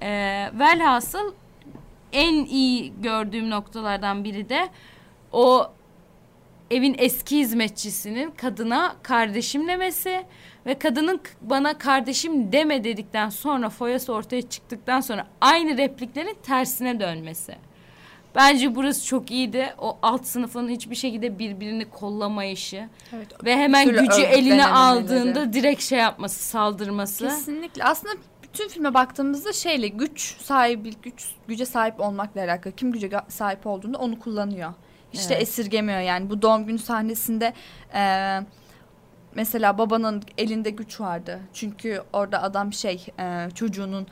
Ee, 0.02 0.50
velhasıl 0.54 1.34
en 2.16 2.46
iyi 2.46 2.94
gördüğüm 3.02 3.50
noktalardan 3.50 4.24
biri 4.24 4.50
de 4.50 4.70
o 5.32 5.72
evin 6.72 6.96
eski 6.98 7.38
hizmetçisinin 7.40 8.32
kadına 8.32 8.96
kardeşim 9.04 9.68
demesi 9.68 10.26
ve 10.66 10.80
kadının 10.80 11.22
bana 11.42 11.78
kardeşim 11.78 12.52
deme 12.52 12.84
dedikten 12.84 13.30
sonra 13.30 13.70
foyası 13.70 14.14
ortaya 14.14 14.42
çıktıktan 14.42 15.02
sonra 15.02 15.28
aynı 15.42 15.78
repliklerin 15.78 16.38
tersine 16.44 17.00
dönmesi. 17.00 17.56
Bence 18.36 18.76
burası 18.76 19.06
çok 19.06 19.32
iyiydi. 19.32 19.74
O 19.78 19.98
alt 20.02 20.26
sınıfın 20.26 20.70
hiçbir 20.70 20.96
şekilde 20.96 21.40
birbirini 21.40 21.86
kollamayışı 21.86 22.90
Evet, 23.14 23.44
ve 23.44 23.58
hemen 23.58 23.88
gücü 23.90 24.22
eline 24.22 24.68
aldığında 24.68 25.54
direkt 25.54 25.82
şey 25.82 26.00
yapması, 26.00 26.44
saldırması. 26.44 27.28
Kesinlikle. 27.28 27.84
Aslında 27.84 28.14
bütün 28.56 28.68
filme 28.68 28.94
baktığımızda 28.94 29.54
şeyle 29.54 29.88
güç 29.88 30.38
sahibi, 30.42 30.92
güç 31.04 31.32
güce 31.48 31.66
sahip 31.66 32.00
olmakla 32.00 32.42
alakalı. 32.42 32.76
Kim 32.76 32.92
güce 32.92 33.10
sahip 33.28 33.68
olduğunda 33.68 33.98
onu 33.98 34.20
kullanıyor. 34.20 34.74
İşte 35.14 35.34
Evet. 35.34 35.44
esirgemiyor 35.44 36.00
yani. 36.00 36.30
Bu 36.30 36.42
doğum 36.42 36.66
günü 36.66 36.80
sahnesinde 36.80 37.54
eee, 37.94 38.44
mesela 39.36 39.78
babanın 39.78 40.24
elinde 40.38 40.70
güç 40.70 41.02
vardı. 41.02 41.40
Çünkü 41.54 42.02
orada 42.14 42.42
adam 42.44 42.74
şey 42.74 43.06
eee, 43.20 43.50
çocuğunun 43.56 44.08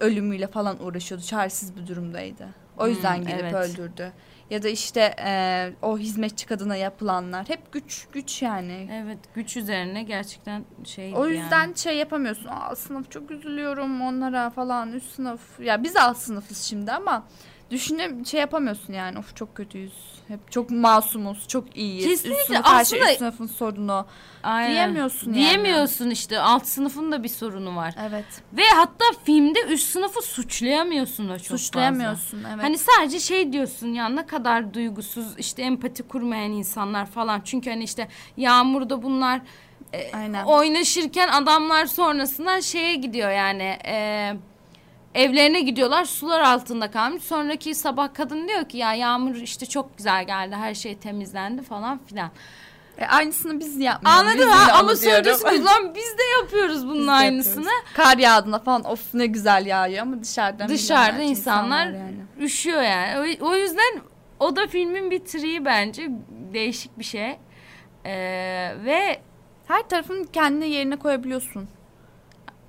ölümüyle 0.00 0.46
falan 0.46 0.84
uğraşıyordu. 0.84 1.24
Çaresiz 1.24 1.76
bir 1.76 1.86
durumdaydı. 1.86 2.46
O 2.78 2.82
Hmm, 2.84 2.90
yüzden 2.90 3.24
gelip 3.24 3.40
evet. 3.44 3.54
öldürdü. 3.54 4.12
Ya 4.50 4.62
da 4.62 4.68
işte 4.68 5.14
eee, 5.18 5.72
o 5.82 5.98
hizmetçi 5.98 6.46
kadına 6.46 6.76
yapılanlar 6.76 7.48
hep 7.48 7.72
güç 7.72 8.06
güç 8.12 8.42
yani. 8.42 8.88
Evet, 8.92 9.18
güç 9.34 9.56
üzerine 9.56 10.02
gerçekten 10.02 10.64
şey 10.84 11.14
O 11.16 11.26
yüzden 11.28 11.72
şey 11.72 11.96
yapamıyorsun. 11.96 12.48
Aa 12.50 12.76
sınıf 12.76 13.10
çok 13.10 13.30
üzülüyorum 13.30 14.00
onlara 14.02 14.50
falan 14.50 14.92
üst 14.92 15.14
sınıf. 15.14 15.60
Ya 15.60 15.82
biz 15.82 15.96
alt 15.96 16.16
sınıfız 16.16 16.58
şimdi 16.62 16.92
ama 16.92 17.26
düşüne 17.70 18.24
şey 18.24 18.40
yapamıyorsun 18.40 18.92
yani. 18.92 19.18
Of 19.18 19.36
çok 19.36 19.54
kötüyüz. 19.54 19.92
Hep 20.28 20.52
çok 20.52 20.70
masumuz, 20.70 21.48
çok 21.48 21.76
iyiyiz. 21.76 22.04
Kesinlikle. 22.06 22.40
Üst 22.40 22.46
sınıf 22.46 22.64
her 22.66 22.84
şey 22.84 22.98
Aslında- 22.98 23.10
üst 23.12 23.18
sınıfın 23.18 23.46
sorunu. 23.46 24.06
Aynen. 24.42 24.70
Diyemiyorsun 24.72 25.26
yani. 25.32 25.36
Diyemiyorsun 25.36 26.10
işte 26.10 26.40
alt 26.40 26.66
sınıfın 26.66 27.12
da 27.12 27.22
bir 27.22 27.28
sorunu 27.28 27.76
var. 27.76 27.94
Evet. 28.10 28.24
Ve 28.52 28.62
hatta 28.76 29.04
filmde 29.24 29.58
üst 29.68 29.88
sınıfı 29.88 30.22
suçlayamıyorsun 30.22 31.28
da 31.28 31.38
çok 31.38 31.46
fazla. 31.46 31.58
Suçlayamıyorsun 31.58 32.44
evet. 32.54 32.62
Hani 32.64 32.78
sadece 32.78 33.20
şey 33.20 33.52
diyorsun 33.52 33.88
ya 33.88 34.08
ne 34.08 34.26
kadar 34.26 34.74
duygusuz 34.74 35.38
işte 35.38 35.62
empati 35.62 36.02
kurmayan 36.02 36.52
insanlar 36.52 37.06
falan. 37.06 37.40
Çünkü 37.44 37.70
hani 37.70 37.84
işte 37.84 38.08
Yağmur'da 38.36 39.02
bunlar 39.02 39.40
e, 39.92 40.12
Aynen. 40.12 40.44
oynaşırken 40.44 41.28
adamlar 41.28 41.86
sonrasında 41.86 42.60
şeye 42.62 42.94
gidiyor 42.94 43.30
yani 43.30 43.78
e, 43.86 44.34
evlerine 45.14 45.60
gidiyorlar 45.60 46.04
sular 46.04 46.40
altında 46.40 46.90
kalmış. 46.90 47.22
Sonraki 47.22 47.74
sabah 47.74 48.14
kadın 48.14 48.48
diyor 48.48 48.64
ki 48.68 48.76
ya 48.76 48.94
Yağmur 48.94 49.34
işte 49.34 49.66
çok 49.66 49.96
güzel 49.96 50.24
geldi 50.26 50.54
her 50.56 50.74
şey 50.74 50.96
temizlendi 50.98 51.62
falan 51.62 51.98
filan. 52.06 52.30
E, 52.98 53.06
aynısını 53.06 53.60
biz 53.60 53.76
yapmıyoruz. 53.80 54.20
Anladın 54.20 54.48
mı? 54.48 54.72
Ama 54.72 54.96
sonra 54.96 55.24
diyorsun 55.24 55.48
ki 55.48 55.64
lan 55.64 55.94
biz 55.94 56.18
de 56.18 56.22
yapıyoruz 56.42 56.86
bunun 56.86 57.02
Biz 57.02 57.08
aynısını. 57.08 57.64
yapıyoruz. 57.64 57.92
Kar 57.94 58.18
yağdığında 58.18 58.58
falan 58.58 58.84
of 58.84 59.14
ne 59.14 59.26
güzel 59.26 59.66
yağıyor 59.66 60.02
ama 60.02 60.22
dışarıdan 60.22 60.68
Dışarıda 60.68 61.02
milyonlarca 61.12 61.30
insanlar 61.30 61.86
yani. 61.86 62.16
üşüyor 62.40 62.82
yani. 62.82 63.38
O, 63.40 63.46
o 63.46 63.56
yüzden 63.56 64.00
o 64.40 64.56
da 64.56 64.66
filmin 64.66 65.10
bir 65.10 65.18
triği 65.18 65.64
bence 65.64 66.08
değişik 66.54 66.98
bir 66.98 67.04
şey. 67.04 67.36
Ee, 68.04 68.74
ve 68.84 69.20
Her 69.68 69.88
tarafın 69.88 70.24
kendine 70.32 70.66
yerine 70.66 70.96
koyabiliyorsun. 70.96 71.68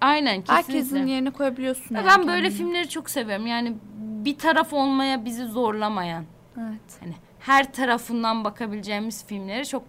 Aynen 0.02 0.42
kesinlikle. 0.42 0.54
Herkesin 0.54 1.08
yerine 1.08 1.30
koyabiliyorsun. 1.30 1.96
Ve 1.96 2.00
yani 2.00 2.08
ben 2.08 2.28
böyle 2.28 2.42
kendini. 2.42 2.58
filmleri 2.58 2.90
çok 2.90 3.10
seviyorum. 3.10 3.48
Yani 3.48 3.74
bir 4.26 4.38
taraf 4.38 4.74
olmaya 4.74 5.26
bizi 5.26 5.46
zorlamayan. 5.46 6.26
Evet. 6.58 6.98
Hani 7.00 7.14
her 7.40 7.74
tarafından 7.74 8.44
bakabileceğimiz 8.44 9.26
filmleri 9.26 9.68
çok 9.68 9.84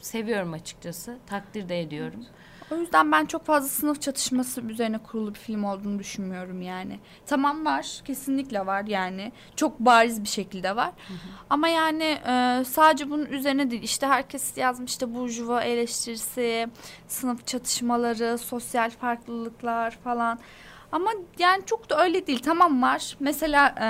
seviyorum 0.00 0.52
açıkçası. 0.52 1.18
Takdir 1.26 1.68
de 1.68 1.80
ediyorum. 1.80 2.26
O 2.72 2.76
yüzden 2.76 3.12
ben 3.12 3.26
çok 3.26 3.44
fazla 3.46 3.68
sınıf 3.68 4.00
çatışması 4.00 4.60
üzerine 4.60 4.98
kurulu 4.98 5.34
bir 5.34 5.38
film 5.38 5.64
olduğunu 5.64 5.98
düşünmüyorum 5.98 6.62
yani. 6.62 6.98
Tamam 7.26 7.64
var, 7.64 8.00
kesinlikle 8.04 8.66
var 8.66 8.84
yani. 8.86 9.32
Çok 9.56 9.80
bariz 9.80 10.22
bir 10.22 10.28
şekilde 10.28 10.76
var. 10.76 10.90
Ama 11.50 11.68
yani 11.68 12.04
e, 12.04 12.64
sadece 12.64 13.10
bunun 13.10 13.26
üzerine 13.26 13.70
değil. 13.70 13.82
İşte 13.82 14.06
herkes 14.06 14.56
yazmış 14.56 14.90
işte 14.90 15.14
burjuva 15.14 15.62
eleştirisi, 15.62 16.68
sınıf 17.08 17.46
çatışmaları, 17.46 18.38
sosyal 18.38 18.90
farklılıklar 18.90 19.90
falan. 19.90 20.38
Ama 20.92 21.10
yani 21.38 21.66
çok 21.66 21.90
da 21.90 22.04
öyle 22.04 22.26
değil. 22.26 22.42
Tamam 22.42 22.82
var. 22.82 23.16
Mesela 23.20 23.74
e, 23.80 23.88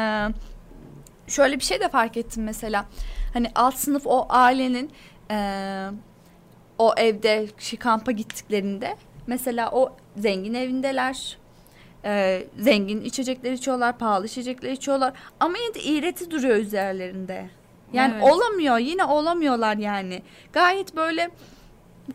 şöyle 1.31 1.57
bir 1.59 1.64
şey 1.64 1.81
de 1.81 1.88
fark 1.88 2.16
ettim 2.16 2.45
mesela. 2.45 2.87
Hani 3.35 3.51
alt 3.55 3.75
sınıf 3.75 4.03
o 4.07 4.27
ailenin 4.29 4.90
e, 5.31 5.37
o 6.81 6.95
evde 6.97 7.47
şey, 7.59 7.79
kampa 7.79 8.12
gittiklerinde 8.12 8.97
mesela 9.27 9.71
o 9.71 9.93
zengin 10.16 10.55
evindeler. 10.55 11.38
E, 12.05 12.43
zengin 12.59 13.01
içecekler 13.01 13.53
içiyorlar, 13.53 13.99
pahalı 13.99 14.27
içecekler 14.27 14.71
içiyorlar 14.71 15.12
ama 15.40 15.59
yine 15.59 15.75
de 15.75 15.81
iğreti 15.81 16.31
duruyor 16.31 16.57
üzerlerinde. 16.57 17.51
Yani 17.93 18.14
Evet. 18.14 18.33
olamıyor, 18.33 18.79
yine 18.79 19.05
olamıyorlar 19.05 19.77
yani. 19.77 20.23
Gayet 20.53 20.97
böyle 20.97 21.31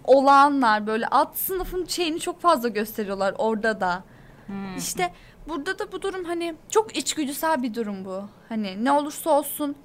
olağanlar 0.03 0.87
böyle 0.87 1.07
alt 1.07 1.37
sınıfın 1.37 1.85
şeyini 1.85 2.19
çok 2.19 2.41
fazla 2.41 2.67
gösteriyorlar 2.69 3.35
orada 3.37 3.81
da. 3.81 4.03
Hmm. 4.47 4.77
İşte 4.77 5.13
burada 5.47 5.79
da 5.79 5.91
bu 5.91 6.01
durum 6.01 6.23
hani 6.23 6.55
çok 6.69 6.97
içgüdüsel 6.97 7.63
bir 7.63 7.73
durum 7.73 8.05
bu. 8.05 8.23
Hani 8.49 8.85
ne 8.85 8.91
olursa 8.91 9.29
olsun 9.29 9.75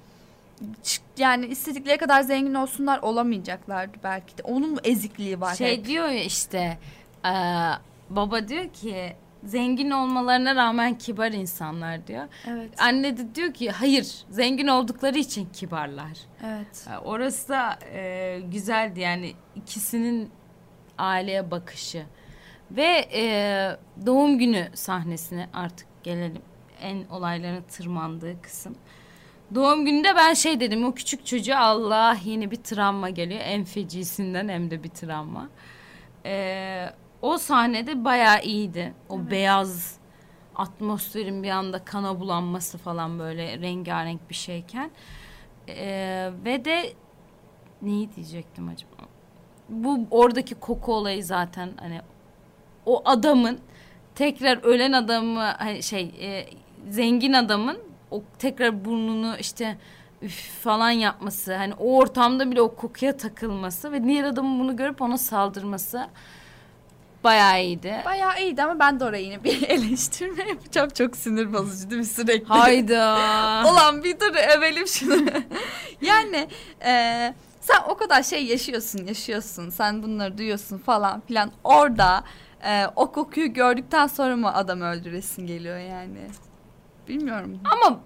yani 1.17 1.45
istedikleri 1.45 1.97
kadar 1.97 2.21
zengin 2.21 2.53
olsunlar 2.53 2.99
olamayacaklardı 2.99 3.97
belki 4.03 4.37
de. 4.37 4.41
Onun 4.43 4.79
ezikliği 4.83 5.41
var 5.41 5.55
Şey 5.55 5.77
hep. 5.77 5.85
diyor 5.85 6.07
ya 6.07 6.23
işte 6.23 6.77
eee, 7.25 7.31
baba 8.09 8.47
diyor 8.47 8.69
ki 8.73 9.15
zengin 9.43 9.91
olmalarına 9.91 10.55
rağmen 10.55 10.97
kibar 10.97 11.31
insanlar 11.31 12.07
diyor. 12.07 12.27
Evet. 12.47 12.69
Anne 12.81 13.17
de 13.17 13.35
diyor 13.35 13.53
ki 13.53 13.69
hayır 13.71 14.07
zengin 14.29 14.67
oldukları 14.67 15.17
için 15.17 15.45
kibarlar. 15.53 16.17
Evet. 16.45 16.87
Orası 17.03 17.49
da 17.49 17.79
e, 17.93 18.39
güzeldi 18.51 18.99
yani 18.99 19.33
ikisinin 19.55 20.29
aileye 20.97 21.51
bakışı 21.51 22.05
ve 22.71 23.07
e, 23.13 23.23
doğum 24.05 24.37
günü 24.39 24.69
sahnesine 24.73 25.49
artık 25.53 25.87
gelelim 26.03 26.41
en 26.81 27.03
olayların 27.09 27.63
tırmandığı 27.63 28.41
kısım. 28.41 28.75
Doğum 29.55 29.85
gününde 29.85 30.15
ben 30.15 30.33
şey 30.33 30.59
dedim 30.59 30.85
o 30.85 30.93
küçük 30.93 31.25
çocuğa 31.25 31.59
Allah 31.59 32.17
yeni 32.25 32.51
bir 32.51 32.55
travma 32.63 33.09
geliyor 33.09 33.41
en 33.43 33.63
fecisinden 33.63 34.49
hem 34.49 34.71
de 34.71 34.83
bir 34.83 34.89
travma. 34.89 35.49
E, 36.25 36.85
o 37.21 37.37
sahnede 37.37 38.05
bayağı 38.05 38.43
iyiydi 38.43 38.93
o 39.09 39.29
beyaz 39.31 40.01
atmosferin 40.55 41.43
bir 41.43 41.49
anda 41.49 41.85
kana 41.85 42.19
bulanması 42.19 42.77
falan 42.77 43.19
böyle 43.19 43.59
rengarenk 43.59 44.29
bir 44.29 44.35
şeyken. 44.35 44.91
Ee, 45.67 46.29
ve 46.45 46.65
de 46.65 46.93
neyi 47.81 48.15
diyecektim 48.15 48.67
acaba? 48.67 49.07
Bu 49.69 49.99
oradaki 50.11 50.55
koku 50.55 50.93
olayı 50.93 51.23
zaten 51.23 51.69
hani 51.79 52.01
o 52.85 53.01
adamın 53.05 53.59
tekrar 54.15 54.63
ölen 54.63 54.91
adamı 54.91 55.39
hani 55.39 55.83
şey 55.83 56.11
e, 56.21 56.45
zengin 56.89 57.33
adamın 57.33 57.90
o 58.11 58.23
tekrar 58.39 58.85
burnunu 58.85 59.35
işte 59.39 59.77
üf 60.21 60.63
falan 60.63 60.91
yapması 60.91 61.55
hani 61.55 61.73
o 61.73 61.97
ortamda 61.97 62.51
bile 62.51 62.61
o 62.61 62.75
kokuya 62.75 63.17
takılması 63.17 63.91
ve 63.91 64.03
diğer 64.03 64.23
adamın 64.23 64.59
bunu 64.59 64.75
görüp 64.75 65.01
ona 65.01 65.17
saldırması 65.17 66.07
bayağı 67.23 67.63
iyiydi. 67.63 68.01
Bayağı 68.05 68.41
iyiydi 68.41 68.63
ama 68.63 68.79
ben 68.79 68.99
de 68.99 69.05
oraya 69.05 69.21
yine 69.21 69.43
bir 69.43 69.61
eleştirme 69.69 70.49
yapacağım. 70.49 70.89
Çok 70.89 71.15
sinir 71.17 71.53
bozucu 71.53 71.89
değil 71.89 71.99
mi 71.99 72.05
sürekli? 72.05 72.45
Hayda. 72.45 73.17
Ulan 73.71 74.03
bir 74.03 74.19
dur 74.19 74.35
evelim 74.35 74.87
şunu. 74.87 75.25
yani 76.01 76.47
e, 76.85 77.33
sen 77.61 77.77
o 77.89 77.95
kadar 77.95 78.23
şey 78.23 78.45
yaşıyorsun 78.45 79.05
yaşıyorsun. 79.05 79.69
Sen 79.69 80.03
bunları 80.03 80.37
duyuyorsun 80.37 80.77
falan 80.77 81.21
filan. 81.21 81.51
Orada 81.63 82.23
e, 82.63 82.85
o 82.95 83.11
kokuyu 83.11 83.53
gördükten 83.53 84.07
sonra 84.07 84.35
mı 84.35 84.53
adam 84.53 84.81
öldüresin 84.81 85.47
geliyor 85.47 85.77
yani? 85.77 86.27
Bilmiyorum. 87.11 87.59
Ama 87.71 87.99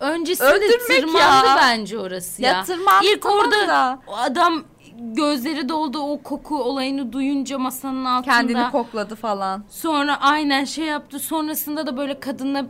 öncesinde 0.00 0.48
Öldürmek 0.48 1.00
tırmandı 1.00 1.46
ya. 1.46 1.56
bence 1.56 1.98
orası 1.98 2.42
ya. 2.42 2.52
Ya, 2.52 2.64
tırmandı 2.64 3.06
İlk 3.06 3.26
orada 3.26 3.68
da 3.68 4.00
o 4.06 4.16
adam 4.16 4.64
gözleri 4.98 5.68
doldu 5.68 5.98
o 5.98 6.22
koku 6.22 6.62
olayını 6.62 7.12
duyunca 7.12 7.58
masanın 7.58 8.04
altında. 8.04 8.34
kendini 8.34 8.70
kokladı 8.70 9.14
falan. 9.14 9.64
Sonra 9.68 10.20
aynen 10.20 10.64
şey 10.64 10.84
yaptı. 10.84 11.18
Sonrasında 11.18 11.86
da 11.86 11.96
böyle 11.96 12.20
kadınla 12.20 12.66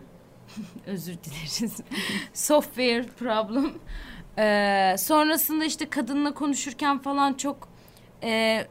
özür 0.86 1.14
dileriz. 1.24 1.76
Software 2.34 3.06
problem. 3.18 3.70
Ee, 4.38 4.96
sonrasında 4.98 5.64
işte 5.64 5.90
kadınla 5.90 6.34
konuşurken 6.34 6.98
falan 6.98 7.32
çok 7.34 7.68
e, 8.22 8.66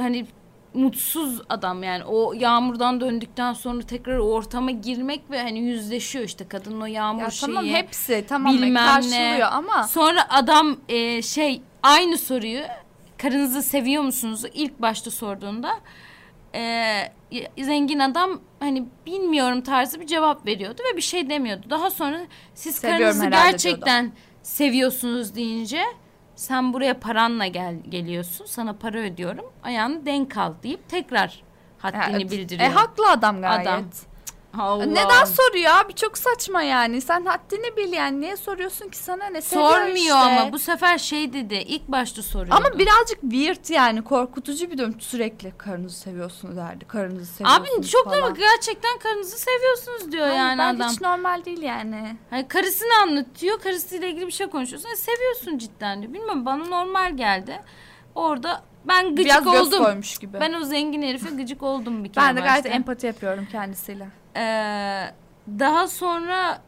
hani 0.00 0.26
mutsuz 0.74 1.40
adam 1.48 1.82
yani 1.82 2.04
o 2.04 2.32
yağmurdan 2.32 3.00
döndükten 3.00 3.52
sonra 3.52 3.82
tekrar 3.82 4.18
o 4.18 4.22
ortama 4.24 4.70
girmek 4.70 5.30
ve 5.30 5.42
hani 5.42 5.58
yüzleşiyor 5.58 6.24
işte 6.24 6.48
kadının 6.48 6.80
o 6.80 6.86
yağmur 6.86 7.22
Ya 7.22 7.30
şeyi. 7.30 7.46
tamam 7.46 7.66
hepsi 7.66 8.24
tamam 8.28 8.52
bilmem 8.54 8.72
ne. 8.74 8.76
karşılıyor 8.86 9.48
ama 9.52 9.82
Sonra 9.82 10.26
adam 10.30 10.76
e, 10.88 11.22
şey 11.22 11.62
aynı 11.82 12.18
soruyu 12.18 12.60
karınızı 13.18 13.62
seviyor 13.62 14.02
musunuz 14.02 14.42
ilk 14.54 14.82
başta 14.82 15.10
sorduğunda 15.10 15.70
e, 16.54 16.94
zengin 17.62 17.98
adam 17.98 18.40
hani 18.60 18.84
bilmiyorum 19.06 19.60
tarzı 19.60 20.00
bir 20.00 20.06
cevap 20.06 20.46
veriyordu 20.46 20.82
ve 20.92 20.96
bir 20.96 21.02
şey 21.02 21.30
demiyordu. 21.30 21.66
Daha 21.70 21.90
sonra 21.90 22.20
siz 22.54 22.74
Seviyorum 22.74 23.04
karınızı 23.20 23.30
gerçekten 23.30 24.12
seviyorsunuz 24.42 25.34
deyince 25.34 25.82
sen 26.36 26.72
buraya 26.72 27.00
paranla 27.00 27.46
gel 27.46 27.76
geliyorsun 27.88 28.46
sana 28.46 28.72
para 28.72 28.98
ödüyorum 28.98 29.44
ayağını 29.62 30.06
denk 30.06 30.36
al 30.36 30.52
deyip 30.62 30.88
tekrar 30.88 31.42
haddini 31.78 32.22
Ya, 32.22 32.30
bildiriyor. 32.30 32.70
E 32.70 32.72
haklı 32.72 33.10
adam 33.10 33.40
gayet. 33.40 33.66
Adam. 33.68 33.82
Allah. 34.58 34.86
Neden 34.86 35.24
soruyor 35.24 35.72
abi? 35.74 35.94
Çok 35.94 36.18
saçma 36.18 36.62
yani. 36.62 37.00
Sen 37.00 37.24
haddini 37.26 37.76
bil 37.76 37.92
yani. 37.92 38.20
Niye 38.20 38.36
soruyorsun 38.36 38.88
ki 38.88 38.98
sana 38.98 39.26
ne? 39.26 39.42
Sormuyor 39.42 39.96
işte. 39.96 40.12
ama 40.12 40.52
bu 40.52 40.58
sefer 40.58 40.98
şey 40.98 41.32
dedi 41.32 41.54
ilk 41.54 41.88
başta 41.88 42.22
soruyordu. 42.22 42.54
Ama 42.54 42.78
birazcık 42.78 43.20
weird 43.20 43.68
yani. 43.68 44.04
Korkutucu 44.04 44.70
bir 44.70 44.78
durum. 44.78 45.00
Sürekli 45.00 45.52
karınızı 45.58 45.98
seviyorsunuz 45.98 46.56
derdi. 46.56 46.84
Karınızı 46.84 47.32
seviyorsunuz 47.32 47.78
Abi 47.78 47.86
çok 47.86 48.06
normal 48.06 48.34
gerçekten 48.34 48.98
karınızı 48.98 49.38
seviyorsunuz 49.38 50.12
diyor 50.12 50.26
Hayır, 50.26 50.38
yani 50.38 50.58
ben 50.58 50.74
adam. 50.74 50.90
hiç 50.90 51.00
normal 51.00 51.44
değil 51.44 51.62
yani. 51.62 52.16
Hani 52.30 52.48
karısını 52.48 53.02
anlatıyor, 53.02 53.60
karısıyla 53.60 54.08
ilgili 54.08 54.26
bir 54.26 54.32
şey 54.32 54.46
konuşuyorsun. 54.46 54.88
E, 54.90 54.96
seviyorsun 54.96 55.58
cidden 55.58 56.02
diyor. 56.02 56.12
Bilmem 56.12 56.46
bana 56.46 56.64
normal 56.64 57.16
geldi. 57.16 57.60
Orada 58.14 58.62
ben 58.88 59.16
gıcık 59.16 59.26
Biraz 59.44 59.46
oldum. 59.46 59.84
koymuş 59.84 60.18
gibi. 60.18 60.40
Ben 60.40 60.52
o 60.52 60.64
zengin 60.64 61.02
herife 61.02 61.30
gıcık 61.36 61.62
oldum 61.62 62.04
bir 62.04 62.12
kere 62.12 62.24
Ben 62.24 62.36
de 62.36 62.40
gayet 62.40 62.64
başta. 62.64 62.68
empati 62.76 63.06
yapıyorum 63.06 63.48
kendisiyle. 63.52 64.08
Ee, 64.36 65.04
daha 65.58 65.88
sonra 65.88 66.58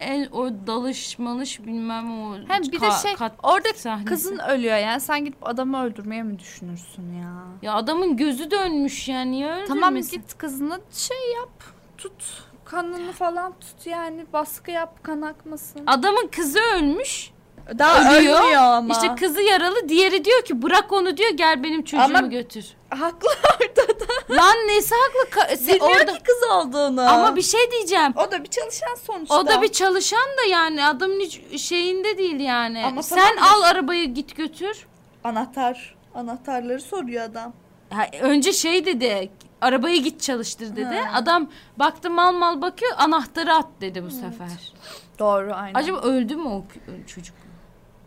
en, 0.00 0.26
o 0.32 0.50
dalış 0.66 1.18
malış 1.18 1.60
bilmem 1.66 2.20
o 2.22 2.36
Hem 2.48 2.62
bir 2.62 2.80
de 2.80 2.90
şey 3.02 3.14
kat 3.14 3.32
orada 3.42 3.68
sahnesi. 3.76 4.04
kızın 4.08 4.38
ölüyor 4.38 4.76
yani. 4.76 5.00
Sen 5.00 5.24
gidip 5.24 5.48
adamı 5.48 5.82
öldürmeye 5.84 6.22
mi 6.22 6.38
düşünürsün 6.38 7.12
ya? 7.12 7.32
Ya 7.62 7.74
adamın 7.74 8.16
gözü 8.16 8.50
dönmüş 8.50 9.08
yani. 9.08 9.30
Niye 9.30 9.46
öldürmesin? 9.46 9.74
Tamam 9.74 9.94
git 9.96 10.38
kızını 10.38 10.80
şey 10.92 11.32
yap. 11.40 11.50
Tut. 11.98 12.42
Kanını 12.64 13.12
falan 13.12 13.52
tut 13.60 13.86
yani. 13.86 14.26
Baskı 14.32 14.70
yap 14.70 15.04
kan 15.04 15.22
akmasın. 15.22 15.82
Adamın 15.86 16.28
kızı 16.36 16.58
ölmüş. 16.76 17.30
Daha 17.78 18.16
ölüyor. 18.18 18.40
ölmüyor 18.40 18.62
ama. 18.62 18.94
İşte 18.94 19.14
kızı 19.14 19.42
yaralı. 19.42 19.88
Diğeri 19.88 20.24
diyor 20.24 20.42
ki 20.44 20.62
bırak 20.62 20.92
onu 20.92 21.16
diyor 21.16 21.30
gel 21.30 21.62
benim 21.62 21.84
çocuğumu 21.84 22.18
Ama- 22.18 22.26
götür. 22.26 22.64
Haklı 22.90 23.28
orada 23.60 24.00
da. 24.00 24.36
Lan 24.36 24.56
nesi 24.68 24.94
haklı? 24.94 25.40
Ka- 25.40 25.52
se- 25.56 25.66
Bilmiyor 25.74 26.00
orada... 26.00 26.12
ki 26.12 26.22
kız 26.22 26.50
olduğunu. 26.50 27.00
Ama 27.10 27.36
bir 27.36 27.42
şey 27.42 27.70
diyeceğim. 27.70 28.12
O 28.16 28.30
da 28.30 28.44
bir 28.44 28.48
çalışan 28.48 28.94
sonuçta. 29.06 29.38
O 29.38 29.46
da 29.46 29.62
bir 29.62 29.68
çalışan 29.72 30.28
da 30.42 30.48
yani 30.50 30.84
adamın 30.86 31.20
hiç 31.20 31.60
şeyinde 31.62 32.18
değil 32.18 32.40
yani. 32.40 32.84
Ama 32.86 33.02
Sen 33.02 33.18
tamam 33.36 33.36
da- 33.52 33.56
al 33.56 33.62
arabayı 33.62 34.14
git 34.14 34.36
götür. 34.36 34.86
Anahtar. 35.24 35.94
Anahtarları 36.14 36.80
soruyor 36.80 37.24
adam. 37.24 37.52
Ha, 37.90 38.06
önce 38.20 38.52
şey 38.52 38.86
dedi. 38.86 39.30
Arabayı 39.60 40.02
git 40.02 40.22
çalıştır 40.22 40.76
dedi. 40.76 40.84
Ha. 40.96 41.10
Adam 41.18 41.50
baktı 41.76 42.10
mal 42.10 42.32
mal 42.32 42.62
bakıyor 42.62 42.92
anahtarı 42.98 43.54
at 43.54 43.66
dedi 43.80 44.04
bu 44.04 44.10
sefer. 44.10 44.72
Doğru 45.18 45.52
aynen. 45.54 45.74
Acaba 45.80 45.98
öldü 46.00 46.36
mü 46.36 46.48
o 46.48 46.58
kü- 46.58 47.06
çocuk? 47.06 47.36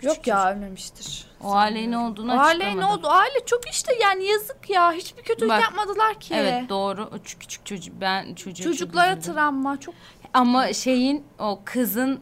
Yok 0.04 0.28
ya 0.28 0.52
ölmemiştir. 0.52 1.28
O 1.44 1.54
ailenin 1.56 1.92
ne 1.92 1.98
olduğunu 1.98 2.34
O 2.34 2.38
aile 2.38 2.64
açıklamadı. 2.66 2.82
ne 2.82 2.86
oldu? 3.00 3.08
Aile 3.08 3.46
çok 3.46 3.70
işte 3.70 3.94
yani 4.02 4.26
yazık 4.26 4.70
ya. 4.70 4.92
Hiçbir 4.92 5.24
kötülük 5.24 5.50
Bak, 5.52 5.62
yapmadılar 5.62 6.20
ki. 6.20 6.34
Evet 6.38 6.70
doğru. 6.70 7.04
O 7.04 7.18
küçük 7.24 7.42
küçük 7.42 7.66
çocuk 7.66 8.02
ben 8.02 8.36
çocuğa 8.36 8.64
çok 8.64 8.74
Çocuklara 8.74 9.12
üzüldüm. 9.18 9.34
travma 9.36 9.80
çok 9.80 9.96
Ama 10.34 10.74
şeyin 10.74 11.26
o 11.40 11.60
kızın 11.66 12.20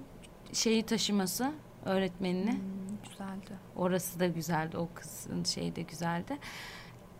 şeyi 0.53 0.83
taşıması 0.83 1.51
öğretmenini 1.85 2.51
Hmm, 2.51 2.97
güzeldi. 3.09 3.51
orası 3.75 4.19
da 4.19 4.27
güzeldi. 4.27 4.77
O 4.77 4.87
kızın 4.95 5.43
şeyi 5.43 5.75
de 5.75 5.81
güzeldi. 5.81 6.37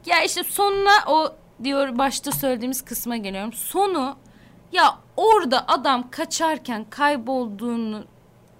Ya 0.06 0.24
işte 0.24 0.44
sonuna 0.44 0.92
o 1.08 1.36
diyor 1.64 1.98
başta 1.98 2.32
söylediğimiz 2.32 2.86
kısma 2.86 3.18
geliyorum. 3.18 3.54
Sonu 3.54 4.18
ya 4.72 4.98
orada 5.18 5.68
adam 5.68 6.10
kaçarken 6.10 6.86
kaybolduğunu 6.90 8.04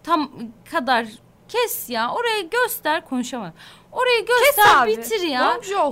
tam 0.04 0.32
kadar 0.72 1.08
kes 1.52 1.90
ya. 1.90 2.12
Orayı 2.14 2.50
göster 2.50 3.06
konuşamadım. 3.06 3.54
Orayı 3.92 4.26
göster 4.26 4.76
abi. 4.84 4.98
bitir 4.98 5.22
ya. 5.22 5.42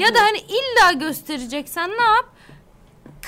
Ya 0.02 0.16
da 0.16 0.22
hani 0.22 0.38
illa 0.40 0.92
göstereceksen 0.92 1.90
ne 1.90 2.04
yap? 2.04 2.26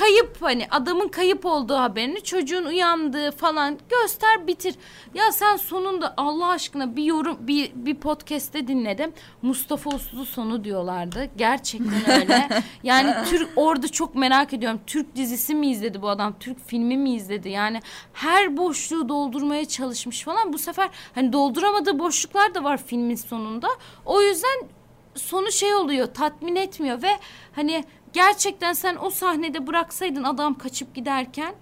Kayıp 0.02 0.42
hani 0.42 0.68
adamın 0.72 1.08
kayıp 1.08 1.46
olduğu 1.46 1.76
haberini 1.76 2.24
çocuğun 2.24 2.66
uyandığı 2.66 3.32
falan 3.32 3.78
göster 3.90 4.48
bitir. 4.48 4.76
Ya 5.14 5.32
sen 5.32 5.56
sonunda 5.56 6.14
Allah 6.18 6.48
aşkına 6.48 6.96
bir 6.96 7.04
yorum 7.04 7.38
bir, 7.40 7.72
bir 7.76 7.96
podcast'te 7.96 8.68
dinledim. 8.68 9.14
Mustafa 9.42 9.90
Uslu 9.90 10.26
sonu 10.26 10.64
diyorlardı. 10.64 11.30
Gerçekten 11.38 12.22
öyle. 12.22 12.50
yani 12.84 13.14
Türk 13.30 13.50
orada 13.56 13.88
çok 13.88 14.16
merak 14.16 14.54
ediyorum. 14.54 14.82
Türk 14.88 15.16
dizisi 15.16 15.56
mi 15.56 15.72
izledi 15.72 16.02
bu 16.02 16.10
adam? 16.10 16.36
Türk 16.40 16.68
filmi 16.68 16.98
mi 16.98 17.16
izledi? 17.16 17.50
Yani 17.50 17.80
her 18.14 18.58
boşluğu 18.58 19.10
doldurmaya 19.10 19.66
çalışmış 19.66 20.24
falan. 20.24 20.54
Bu 20.54 20.58
sefer 20.58 20.90
hani 21.16 21.34
dolduramadığı 21.34 22.00
boşluklar 22.00 22.56
da 22.56 22.64
var 22.64 22.80
filmin 22.86 23.16
sonunda. 23.16 23.68
O 24.06 24.22
yüzden 24.22 24.68
sonu 25.16 25.52
şey 25.52 25.74
oluyor 25.74 26.08
tatmin 26.08 26.56
etmiyor 26.56 27.02
ve 27.02 27.12
hani 27.56 27.84
gerçekten 28.14 28.74
sen 28.74 28.98
o 29.02 29.10
sahnede 29.10 29.68
bıraksaydın 29.68 30.24
adam 30.24 30.58
kaçıp 30.58 30.96
giderken 30.96 31.54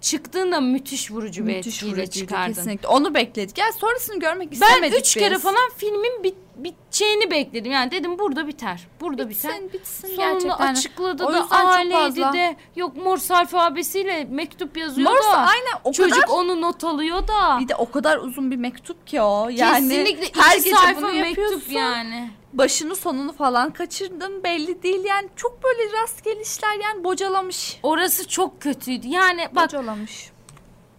çıktığında 0.00 0.60
müthiş 0.60 1.10
vurucu 1.10 1.46
bir 1.46 1.56
Müthiş 1.56 1.74
etkiyle 1.74 1.92
vurucuydu 2.02 2.10
çıkardın. 2.26 2.52
kesinlikle. 2.54 2.88
Onu 2.88 3.14
bekledik. 3.14 3.58
Yani 3.58 3.72
sonrasını 3.72 4.20
görmek 4.20 4.50
Ben 4.50 4.54
istemedik 4.56 4.98
üç 4.98 5.04
biz. 5.16 5.22
kere 5.22 5.38
falan 5.38 5.70
filmin 5.76 6.22
bit, 6.24 6.34
biteceğini 6.56 7.30
bekledim. 7.30 7.72
Yani 7.72 7.90
dedim 7.90 8.18
burada 8.18 8.46
biter. 8.46 8.86
Burada 9.00 9.30
biter. 9.30 9.52
bitsin, 9.52 9.72
bitsin 9.72 10.08
Sonunu 10.08 10.16
gerçekten. 10.38 10.72
açıkladı 10.72 11.24
O 11.26 11.32
da 11.32 11.50
aileydi 11.50 12.20
de 12.32 12.56
yok 12.76 12.96
Morse 12.96 13.34
alfabesiyle 13.36 14.24
mektup 14.30 14.76
yazıyor 14.76 15.10
Morse 15.10 15.28
da 15.28 15.36
aynen 15.36 15.72
o 15.84 15.92
çocuk 15.92 16.14
kadar 16.22 16.28
onu 16.28 16.60
not 16.60 16.84
alıyor 16.84 17.28
da. 17.28 17.58
bir 17.60 17.68
de 17.68 17.74
o 17.76 17.90
kadar 17.90 18.18
uzun 18.18 18.50
bir 18.50 18.56
mektup 18.56 19.06
ki 19.06 19.20
o. 19.20 19.48
Yani 19.48 19.88
Kesinlikle 19.88 20.26
iki 20.58 20.70
sayfa 20.70 21.08
mektup 21.08 21.72
yani. 21.72 22.30
Başını 22.52 22.96
sonunu 22.96 23.32
falan 23.32 23.72
kaçırdın 23.72 24.44
belli 24.44 24.82
değil 24.82 25.04
yani. 25.04 25.28
Çok 25.36 25.64
böyle 25.64 25.92
rastgele 26.02 26.40
işler 26.42 26.76
yani 26.84 27.04
bocalamış. 27.04 27.78
Orası 27.82 28.28
çok 28.28 28.60
kötüydü. 28.60 29.06
Yani 29.08 29.48
bak 29.54 29.64
Bocalamış. 29.64 30.30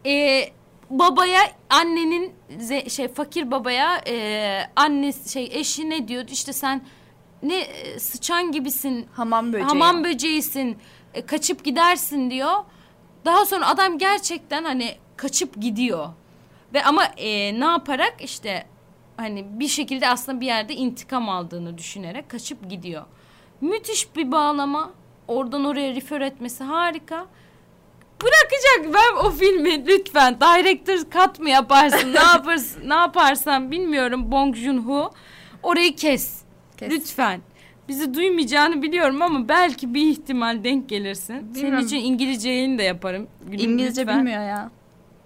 e, 0.06 0.44
babaya 0.90 1.40
annenin 1.70 2.34
ze- 2.60 2.90
şey 2.90 3.08
fakir 3.08 3.52
babaya 3.52 4.02
e, 4.08 4.60
anne 4.76 5.14
şey 5.14 5.50
eşi 5.54 5.90
ne 5.90 6.08
diyordu 6.08 6.32
işte 6.32 6.54
sen 6.54 6.82
ne 7.44 7.60
e, 7.60 8.00
sıçan 8.00 8.52
gibisin 8.52 9.08
Hamam 9.14 9.54
böceği. 9.54 9.64
hamam 9.68 10.04
böceğisin 10.04 10.78
e, 11.14 11.26
kaçıp 11.26 11.64
gidersin 11.66 12.32
diyor. 12.32 12.54
Daha 13.26 13.46
sonra 13.46 13.68
adam 13.68 13.98
gerçekten 13.98 14.64
hani 14.64 14.96
kaçıp 15.18 15.62
gidiyor. 15.62 16.10
Ve 16.74 16.84
ama 16.84 17.06
e, 17.06 17.60
ne 17.60 17.66
yaparak 17.66 18.14
işte 18.20 18.66
hani 19.24 19.46
bir 19.60 19.68
şekilde 19.68 20.08
aslında 20.10 20.42
bir 20.42 20.46
yerde 20.46 20.74
intikam 20.76 21.30
aldığını 21.30 21.78
düşünerek 21.78 22.30
kaçıp 22.30 22.70
gidiyor. 22.70 23.04
Müthiş 23.62 24.16
bir 24.16 24.32
bağlama. 24.32 24.92
Oradan 25.28 25.66
oraya 25.66 25.96
refer 25.96 26.22
etmesi 26.22 26.64
harika. 26.64 27.26
Bırakacak 28.22 28.94
ben 28.94 29.26
o 29.26 29.32
filmi 29.32 29.88
lütfen. 29.88 30.36
Director 30.36 30.98
cut 30.98 31.40
mı 31.40 31.50
yaparsın? 31.50 32.14
ne 32.14 32.20
yaparsın? 32.34 32.90
Ne 32.90 32.94
yaparsan 32.94 33.72
bilmiyorum 33.72 34.32
Bong 34.32 34.56
Joon-ho. 34.56 35.12
Orayı 35.64 35.96
kes. 35.96 36.42
Kes. 36.78 36.92
Lütfen. 36.92 37.42
Bizi 37.88 38.14
duymayacağını 38.14 38.82
biliyorum 38.82 39.22
ama 39.22 39.50
belki 39.50 39.94
bir 39.94 40.10
ihtimal 40.10 40.64
denk 40.64 40.90
gelirsin. 40.90 41.34
Senin 41.40 41.56
Bilmiyorum. 41.56 41.86
için 41.86 41.98
İngilizce 41.98 42.50
yayın 42.50 42.78
da 42.78 42.82
yaparım. 42.82 43.28
Gülüm, 43.52 43.70
İngilizce 43.72 44.02
lütfen. 44.02 44.20
bilmiyor 44.20 44.42
ya. 44.44 44.72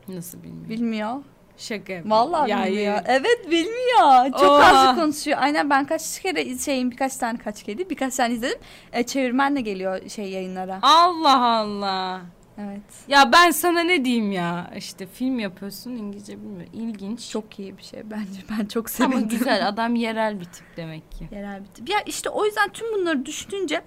Nasıl 0.08 0.44
bilmiyor? 0.44 0.70
Bilmiyor. 0.70 1.16
Şaka. 1.58 1.94
Vallahi 2.06 2.52
Ya, 2.52 2.66
bilmiyor. 2.66 2.84
ya. 2.86 3.04
Evet 3.08 3.46
bilmiyor. 3.46 4.32
Çok 4.40 4.50
Oha. 4.52 4.90
az 4.90 4.96
konuşuyor. 4.96 5.38
Aynen 5.42 5.70
ben 5.70 5.86
kaç 5.86 6.20
kere 6.22 6.58
şeyin 6.58 6.92
birkaç 6.92 7.18
tane 7.18 7.38
kaç 7.38 7.68
değil, 7.68 7.90
birkaç 7.90 8.16
tane 8.16 8.34
izledim. 8.34 8.60
E, 8.94 9.04
çevirmenle 9.04 9.62
geliyor 9.62 10.10
şey 10.10 10.30
yayınlara. 10.30 10.80
Allah 10.82 11.46
Allah. 11.46 12.22
Evet. 12.60 12.82
Ya 13.08 13.32
ben 13.32 13.52
sana 13.52 13.80
ne 13.80 14.06
diyeyim 14.06 14.32
ya? 14.32 14.72
İşte 14.78 15.06
film 15.08 15.40
yapıyorsun 15.40 15.92
İngilizce 15.92 16.42
bilmiyor. 16.42 16.70
İlginç. 16.74 17.30
Çok 17.30 17.60
iyi 17.60 17.78
bir 17.78 17.84
şey 17.84 18.02
bence. 18.12 18.40
Ben 18.60 18.66
çok 18.66 18.86
ama 18.86 18.90
sevindim. 19.12 19.30
güzel 19.30 19.68
adam 19.68 19.96
yerel 19.96 20.40
bir 20.40 20.46
tip 20.46 20.66
demek 20.78 21.12
ki. 21.12 21.28
Yerel 21.32 21.62
bir 21.62 21.68
tip. 21.68 21.90
Ya 21.90 21.98
işte 22.06 22.30
o 22.30 22.46
yüzden 22.46 22.70
tüm 22.70 22.94
bunları 22.94 23.26
düşününce 23.26 23.82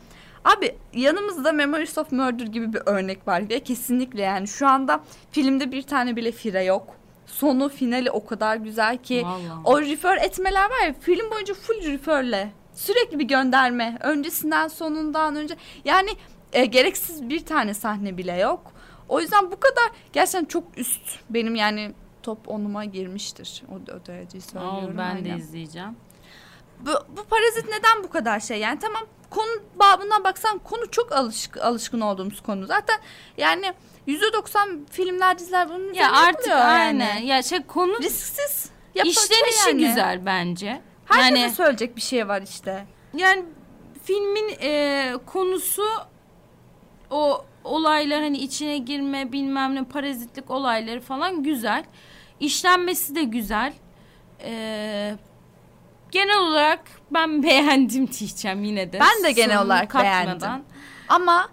abi 0.44 0.76
yanımızda 0.92 1.52
Memories 1.52 1.98
of 1.98 2.12
Murder 2.12 2.46
gibi 2.46 2.72
bir 2.72 2.82
örnek 2.86 3.28
var 3.28 3.48
ve 3.48 3.60
kesinlikle 3.60 4.22
yani 4.22 4.48
şu 4.48 4.68
anda 4.68 5.00
filmde 5.30 5.72
bir 5.72 5.82
tane 5.82 6.16
bile 6.16 6.32
fire 6.32 6.64
yok. 6.64 6.96
Sonu 7.32 7.68
finali 7.68 8.10
o 8.10 8.26
kadar 8.26 8.56
güzel 8.56 8.98
ki 8.98 9.22
Vallahi. 9.24 9.60
o 9.64 9.80
refer 9.80 10.16
etmeler 10.16 10.70
var 10.70 10.86
ya 10.86 10.92
film 11.00 11.30
boyunca 11.30 11.54
full 11.54 11.92
referle 11.92 12.52
sürekli 12.74 13.18
bir 13.18 13.24
gönderme 13.24 13.98
öncesinden 14.00 14.68
sonundan 14.68 15.36
önce 15.36 15.56
yani 15.84 16.10
e, 16.52 16.64
gereksiz 16.64 17.28
bir 17.28 17.44
tane 17.44 17.74
sahne 17.74 18.16
bile 18.16 18.36
yok. 18.36 18.72
O 19.08 19.20
yüzden 19.20 19.50
bu 19.50 19.60
kadar 19.60 19.90
gerçekten 20.12 20.44
çok 20.44 20.78
üst 20.78 21.18
benim 21.30 21.54
yani 21.54 21.92
top 22.22 22.48
onuma 22.48 22.84
girmiştir. 22.84 23.62
O, 23.72 23.74
o 23.74 24.06
dereceyi 24.06 24.42
söylüyorum. 24.42 24.94
ben 24.98 25.24
de 25.24 25.28
aynen. 25.28 25.38
izleyeceğim. 25.38 25.96
Bu, 26.80 26.90
bu 27.16 27.24
parazit 27.24 27.64
neden 27.68 28.04
bu 28.04 28.10
kadar 28.10 28.40
şey 28.40 28.58
yani 28.58 28.78
tamam 28.78 29.02
konu 29.30 29.62
babından 29.74 30.24
baksan 30.24 30.58
konu 30.58 30.90
çok 30.90 31.12
alışk, 31.12 31.56
alışkın 31.56 32.00
olduğumuz 32.00 32.40
konu 32.40 32.66
zaten 32.66 33.00
yani 33.36 33.74
yüzde 34.10 34.32
doksan 34.32 34.86
filmler 34.90 35.38
diziler 35.38 35.68
bunun 35.68 35.92
Ya 35.92 36.12
artık 36.12 36.46
yapılıyor 36.46 36.58
aynen. 36.58 37.14
yani. 37.16 37.26
Ya 37.26 37.42
şey 37.42 37.62
konu 37.62 37.98
risksiz 38.02 38.70
işlenişi 39.04 39.68
yani. 39.68 39.86
güzel 39.86 40.26
bence. 40.26 40.80
Herkese 41.04 41.38
yani 41.38 41.50
söyleyecek 41.54 41.96
bir 41.96 42.00
şey 42.00 42.28
var 42.28 42.42
işte. 42.42 42.86
yani 43.16 43.44
filmin 44.04 44.54
e, 44.62 45.12
konusu 45.26 45.82
o 47.10 47.44
olaylar 47.64 48.20
hani 48.22 48.38
içine 48.38 48.78
girme 48.78 49.32
bilmem 49.32 49.74
ne 49.74 49.84
parazitlik 49.84 50.50
olayları 50.50 51.00
falan 51.00 51.42
güzel. 51.42 51.84
İşlenmesi 52.40 53.14
de 53.14 53.22
güzel. 53.22 53.72
E, 54.44 55.14
genel 56.10 56.38
olarak 56.38 56.80
ben 57.10 57.42
beğendim 57.42 58.10
diyeceğim 58.12 58.64
yine 58.64 58.92
de. 58.92 59.00
Ben 59.00 59.24
de 59.24 59.32
genel 59.32 59.56
Sonunu 59.56 59.66
olarak 59.72 59.90
katmadan. 59.90 60.40
beğendim. 60.40 60.64
Ama 61.08 61.48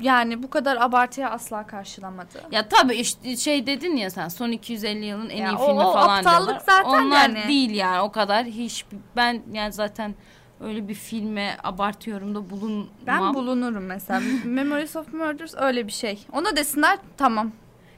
yani 0.00 0.42
bu 0.42 0.50
kadar 0.50 0.76
abartıya 0.76 1.30
asla 1.30 1.66
karşılamadı. 1.66 2.42
Ya 2.50 2.68
tabii 2.68 2.94
işte 2.94 3.36
şey 3.36 3.66
dedin 3.66 3.96
ya 3.96 4.10
sen 4.10 4.28
son 4.28 4.50
250 4.50 5.04
yılın 5.04 5.28
en 5.30 5.36
Ya 5.42 5.50
iyi 5.52 5.56
o- 5.56 5.66
filmi 5.66 5.80
o 5.80 5.92
falan 5.92 6.18
aptallık 6.18 6.46
diyorlar. 6.48 6.62
zaten 6.66 6.88
Onlar 7.06 7.28
yani. 7.28 7.48
değil 7.48 7.70
yani 7.70 8.00
o 8.00 8.12
kadar 8.12 8.44
hiç 8.44 8.84
ben 9.16 9.42
yani 9.52 9.72
zaten 9.72 10.14
öyle 10.60 10.88
bir 10.88 10.94
filme 10.94 11.56
abartıyorum 11.64 12.34
da 12.34 12.50
bulunmam. 12.50 12.88
Ben 13.06 13.34
bulunurum 13.34 13.84
mesela. 13.84 14.20
Memories 14.44 14.96
of 14.96 15.12
Murders 15.12 15.54
öyle 15.58 15.86
bir 15.86 15.92
şey. 15.92 16.26
Ona 16.32 16.56
desinler 16.56 16.98
tamam. 17.16 17.52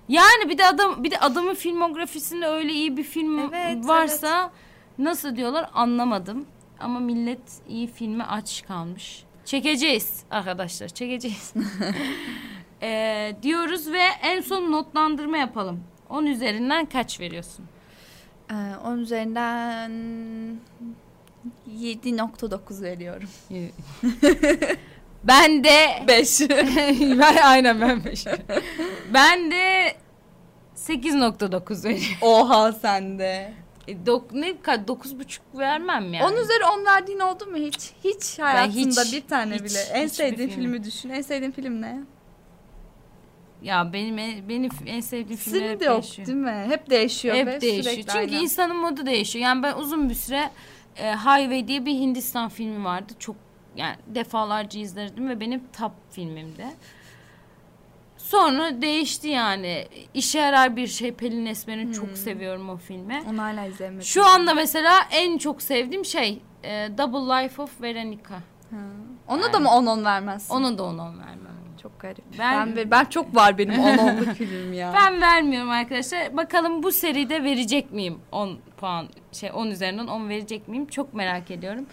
Yani 0.09 0.49
bir 0.49 0.59
de 0.59 0.67
adam 0.67 1.05
bir 1.05 1.11
de 1.11 1.19
adamın 1.19 1.55
filmografisinde 1.55 2.47
öyle 2.47 2.73
iyi 2.73 2.97
bir 2.97 3.03
film 3.05 3.39
Evet, 3.39 3.87
varsa 3.89 4.51
nasıl 4.99 5.37
diyorlar 5.37 5.71
anlamadım. 5.75 6.47
Ama 6.81 6.99
millet 7.01 7.41
iyi 7.69 7.87
filmi 7.87 8.25
aç 8.25 8.65
kalmış. 8.69 9.25
Çekeceğiz 9.47 10.23
arkadaşlar 10.31 10.89
çekeceğiz. 10.89 11.55
Ee, 12.83 13.37
diyoruz 13.43 13.93
ve 13.93 14.03
en 14.23 14.41
son 14.41 14.73
notlandırma 14.73 15.37
yapalım. 15.37 15.85
10 16.11 16.27
üzerinden 16.27 16.87
kaç 16.87 17.21
veriyorsun? 17.21 17.65
Ee, 18.51 18.55
onun 18.85 18.99
üzerinden 18.99 19.91
7.9 21.71 22.83
veriyorum. 22.83 23.29
ben 25.25 25.65
de 25.65 25.87
5. 26.09 26.41
ben 27.21 27.37
aynen 27.45 27.81
ben 27.81 28.05
beş. 28.05 28.25
ben 29.15 29.51
de 29.51 29.95
8.9 30.77 31.85
veriyorum. 31.85 32.17
Oha 32.23 32.73
sende. 32.73 33.53
E, 33.89 34.07
dok, 34.07 34.33
ne 34.33 34.49
ka- 34.51 34.89
dokuz 34.89 35.19
buçuk 35.19 35.43
vermem 35.59 36.13
yani. 36.15 36.25
10 36.27 36.33
üzeri 36.33 36.65
10 36.79 36.85
verdiğin 36.87 37.21
oldu 37.21 37.47
mu 37.47 37.57
hiç? 37.57 37.91
Hiç 38.05 38.39
hayatında 38.39 39.03
hiç- 39.03 39.13
bir 39.13 39.27
tane 39.29 39.55
hiç- 39.55 39.63
bile. 39.65 39.79
En 39.93 40.07
sevdiğin 40.07 40.49
film. 40.49 40.61
filmi 40.61 40.85
düşün. 40.85 41.09
En 41.11 41.21
sevdiğin 41.23 41.53
film 41.53 41.83
ne? 41.83 42.01
Ya 43.63 43.93
benim 43.93 44.19
en, 44.19 44.49
benim 44.49 44.71
en 44.87 45.01
sevdiğim 45.01 45.37
filmler 45.37 45.61
Senin 45.61 45.73
hep 45.73 45.81
de 45.81 45.85
yok 45.85 46.03
değişiyor. 46.03 46.27
değil 46.27 46.39
mi? 46.39 46.65
Hep 46.69 46.91
değişiyor. 46.91 47.37
Hep 47.37 47.61
değişiyor. 47.61 47.83
sürekli 47.85 48.07
Çünkü 48.13 48.19
aynı. 48.35 48.45
insanın 48.45 48.77
modu 48.77 49.07
değişiyor. 49.07 49.43
Yani 49.45 49.63
ben 49.63 49.75
uzun 49.77 50.11
bir 50.11 50.15
süre 50.15 50.51
e, 50.97 51.13
Highway 51.13 51.69
diye 51.69 51.87
bir 51.87 51.95
Hindistan 51.95 52.49
filmi 52.49 52.85
vardı. 52.85 53.13
Çok 53.19 53.37
yani 53.77 53.97
defalarca 54.07 54.81
izledim 54.81 55.29
ve 55.29 55.41
benim 55.41 55.63
top 55.79 55.93
filmimdi. 56.11 56.67
Sonra 58.31 58.83
değişti 58.83 59.29
yani. 59.29 59.89
İşe 60.15 60.39
yarar 60.39 60.77
bir 60.77 60.87
şey 60.87 61.13
Pelin 61.13 61.47
Esmer'in 61.47 61.93
çok 61.93 62.19
seviyorum 62.19 62.69
o 62.71 62.77
filmi. 62.77 63.23
Onu 63.31 63.43
hala 63.43 63.65
izlemedim. 63.65 64.03
Şu 64.03 64.25
anda 64.27 64.55
mesela 64.55 64.99
en 65.11 65.39
çok 65.39 65.63
sevdiğim 65.63 66.05
şey 66.05 66.43
e, 66.65 66.89
Double 66.99 67.35
Life 67.45 67.63
of 67.63 67.83
Veronica. 67.83 68.31
Ha. 68.71 68.77
Ona 69.29 69.53
da 69.53 69.59
mı 69.59 69.71
10 69.71 69.87
10 69.87 70.05
vermezsin? 70.05 70.55
Ona 70.55 70.79
da 70.79 70.83
on 70.85 70.99
vermem. 70.99 71.57
Çok 71.83 72.01
garip. 72.01 72.25
Ben- 72.39 72.77
Ben, 72.77 72.91
ben, 72.91 73.05
çok 73.05 73.35
var 73.35 73.59
benim 73.59 73.79
10 73.79 73.97
10'luk 73.97 74.35
film 74.35 74.73
ya. 74.73 74.93
Ben 74.97 75.21
vermiyorum 75.21 75.71
arkadaşlar. 75.71 76.37
Bakalım 76.37 76.83
bu 76.83 76.93
seride 76.93 77.45
verecek 77.45 77.93
miyim 77.93 78.19
10 78.33 78.59
puan 78.77 79.09
şey 79.33 79.51
10 79.55 79.67
üzerinden 79.67 80.07
10 80.07 80.29
verecek 80.29 80.69
miyim? 80.69 80.87
Çok 80.87 81.15
merak 81.15 81.51
ediyorum. 81.51 81.87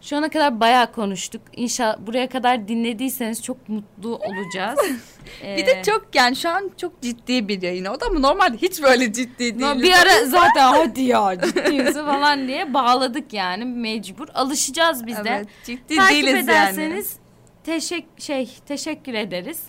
Şu 0.00 0.16
ana 0.16 0.28
kadar 0.28 0.60
bayağı 0.60 0.92
konuştuk. 0.92 1.42
İnşallah 1.52 1.96
buraya 2.00 2.28
kadar 2.28 2.68
dinlediyseniz 2.68 3.42
çok 3.42 3.68
mutlu 3.68 4.16
olacağız. 4.16 4.78
Bir 5.42 5.66
de 5.66 5.70
Ee, 5.70 5.82
çok 5.82 6.06
yani 6.14 6.36
şu 6.36 6.48
an 6.48 6.70
çok 6.76 7.02
ciddi 7.02 7.48
bir 7.48 7.62
yayın 7.62 7.84
oldu 7.84 8.04
ama 8.10 8.18
normalde 8.20 8.56
hiç 8.56 8.82
böyle 8.82 9.12
ciddi 9.12 9.38
değil. 9.38 9.60
No, 9.60 9.82
bir 9.82 9.92
ara 9.92 10.24
zaten 10.26 10.72
hadi 10.72 11.02
ya 11.02 11.40
ciddi 11.44 11.72
misin 11.72 12.04
falan 12.04 12.48
diye 12.48 12.74
bağladık 12.74 13.32
yani 13.32 13.64
mecbur. 13.64 14.28
Alışacağız 14.34 15.06
biz 15.06 15.16
de. 15.16 15.30
Evet, 15.30 15.46
ciddi 15.64 15.96
Takip 15.96 16.12
değiliz 16.12 16.34
ederseniz 16.44 17.16
teşek 17.64 18.06
şey 18.18 18.48
teşekkür 18.68 19.14
ederiz. 19.14 19.62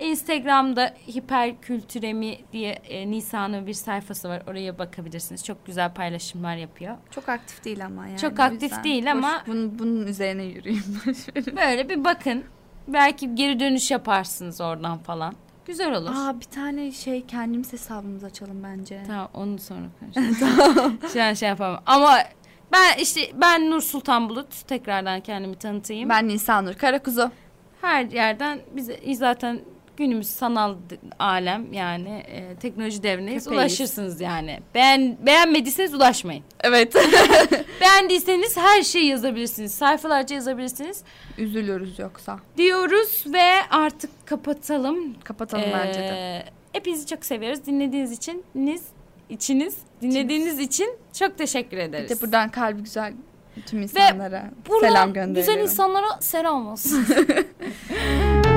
Instagram'da 0.00 0.94
hiperkültüremi 1.08 2.38
diye 2.52 2.72
e, 2.72 3.10
Nisan'ın 3.10 3.66
bir 3.66 3.72
sayfası 3.74 4.28
var. 4.28 4.42
Oraya 4.46 4.78
bakabilirsiniz. 4.78 5.44
Çok 5.44 5.66
güzel 5.66 5.94
paylaşımlar 5.94 6.56
yapıyor. 6.56 6.96
Çok 7.10 7.28
aktif 7.28 7.64
değil 7.64 7.84
ama 7.86 8.06
yani. 8.06 8.18
Çok 8.18 8.40
aktif 8.40 8.62
yüzden 8.62 8.84
değil 8.84 9.04
boş- 9.04 9.12
ama- 9.12 9.42
Bunun, 9.46 9.78
bunun 9.78 10.06
üzerine 10.06 10.44
yürüyeyim. 10.44 10.84
Böyle 11.56 11.88
bir 11.88 12.04
bakın. 12.04 12.44
Belki 12.88 13.34
geri 13.34 13.60
dönüş 13.60 13.90
yaparsınız 13.90 14.60
oradan 14.60 14.98
falan. 14.98 15.34
Güzel 15.66 15.94
olur. 15.94 16.10
Aa 16.14 16.40
bir 16.40 16.44
tane 16.44 16.92
şey 16.92 17.26
kendimiz 17.26 17.72
hesabımızı 17.72 18.26
açalım 18.26 18.62
bence. 18.62 19.02
Tamam 19.06 19.28
onu 19.34 19.58
sonra 19.58 19.86
konuşalım. 20.00 20.98
Şu 21.12 21.22
an 21.22 21.32
şey 21.34 21.48
yapamam. 21.48 21.82
Ama 21.86 22.18
ben 22.72 22.98
işte 23.02 23.20
ben 23.34 23.70
Nur 23.70 23.80
Sultan 23.80 24.28
Bulut 24.28 24.66
tekrardan 24.68 25.20
kendimi 25.20 25.56
tanıtayım. 25.58 26.08
Ben 26.08 26.28
Nisanur 26.28 26.74
Karakuzu. 26.74 27.30
Her 27.80 28.04
yerden 28.04 28.58
bize 28.72 29.14
zaten 29.14 29.60
günümüz 29.96 30.26
sanal 30.30 30.74
alem 31.18 31.72
yani 31.72 32.08
e, 32.08 32.54
teknoloji 32.54 33.02
devrindeyiz. 33.02 33.44
Köpeğiz. 33.44 33.62
Ulaşırsınız 33.62 34.20
yani. 34.20 34.60
Beğen, 34.74 35.16
beğenmediyseniz 35.26 35.94
ulaşmayın. 35.94 36.44
Evet. 36.60 36.94
Beğendiyseniz 37.80 38.56
her 38.56 38.82
şeyi 38.82 39.06
yazabilirsiniz. 39.06 39.74
Sayfalarca 39.74 40.34
yazabilirsiniz. 40.36 41.02
Üzülürüz 41.38 41.98
yoksa. 41.98 42.38
Diyoruz 42.56 43.24
ve 43.26 43.52
artık 43.70 44.26
kapatalım. 44.26 45.14
Kapatalım 45.24 45.70
bence 45.72 46.00
de. 46.00 46.04
Ee, 46.06 46.44
Hepinizi 46.72 47.06
çok 47.06 47.24
seviyoruz. 47.24 47.66
Dinlediğiniz 47.66 48.12
için, 48.12 48.44
niz, 48.54 48.82
içiniz, 49.28 49.76
dinlediğiniz 50.02 50.58
için 50.58 50.90
çok 51.12 51.38
teşekkür 51.38 51.76
Bir 51.76 51.82
ederiz. 51.82 52.10
de 52.10 52.22
buradan 52.22 52.48
kalbi 52.48 52.82
güzel 52.82 53.12
tüm 53.66 53.82
insanlara 53.82 54.50
Buradan 54.68 54.88
selam 54.88 55.12
gönderiyorum. 55.12 55.54
Güzel 55.54 55.58
insanlara 55.72 56.20
selam 56.20 56.68
olsun. 56.68 57.06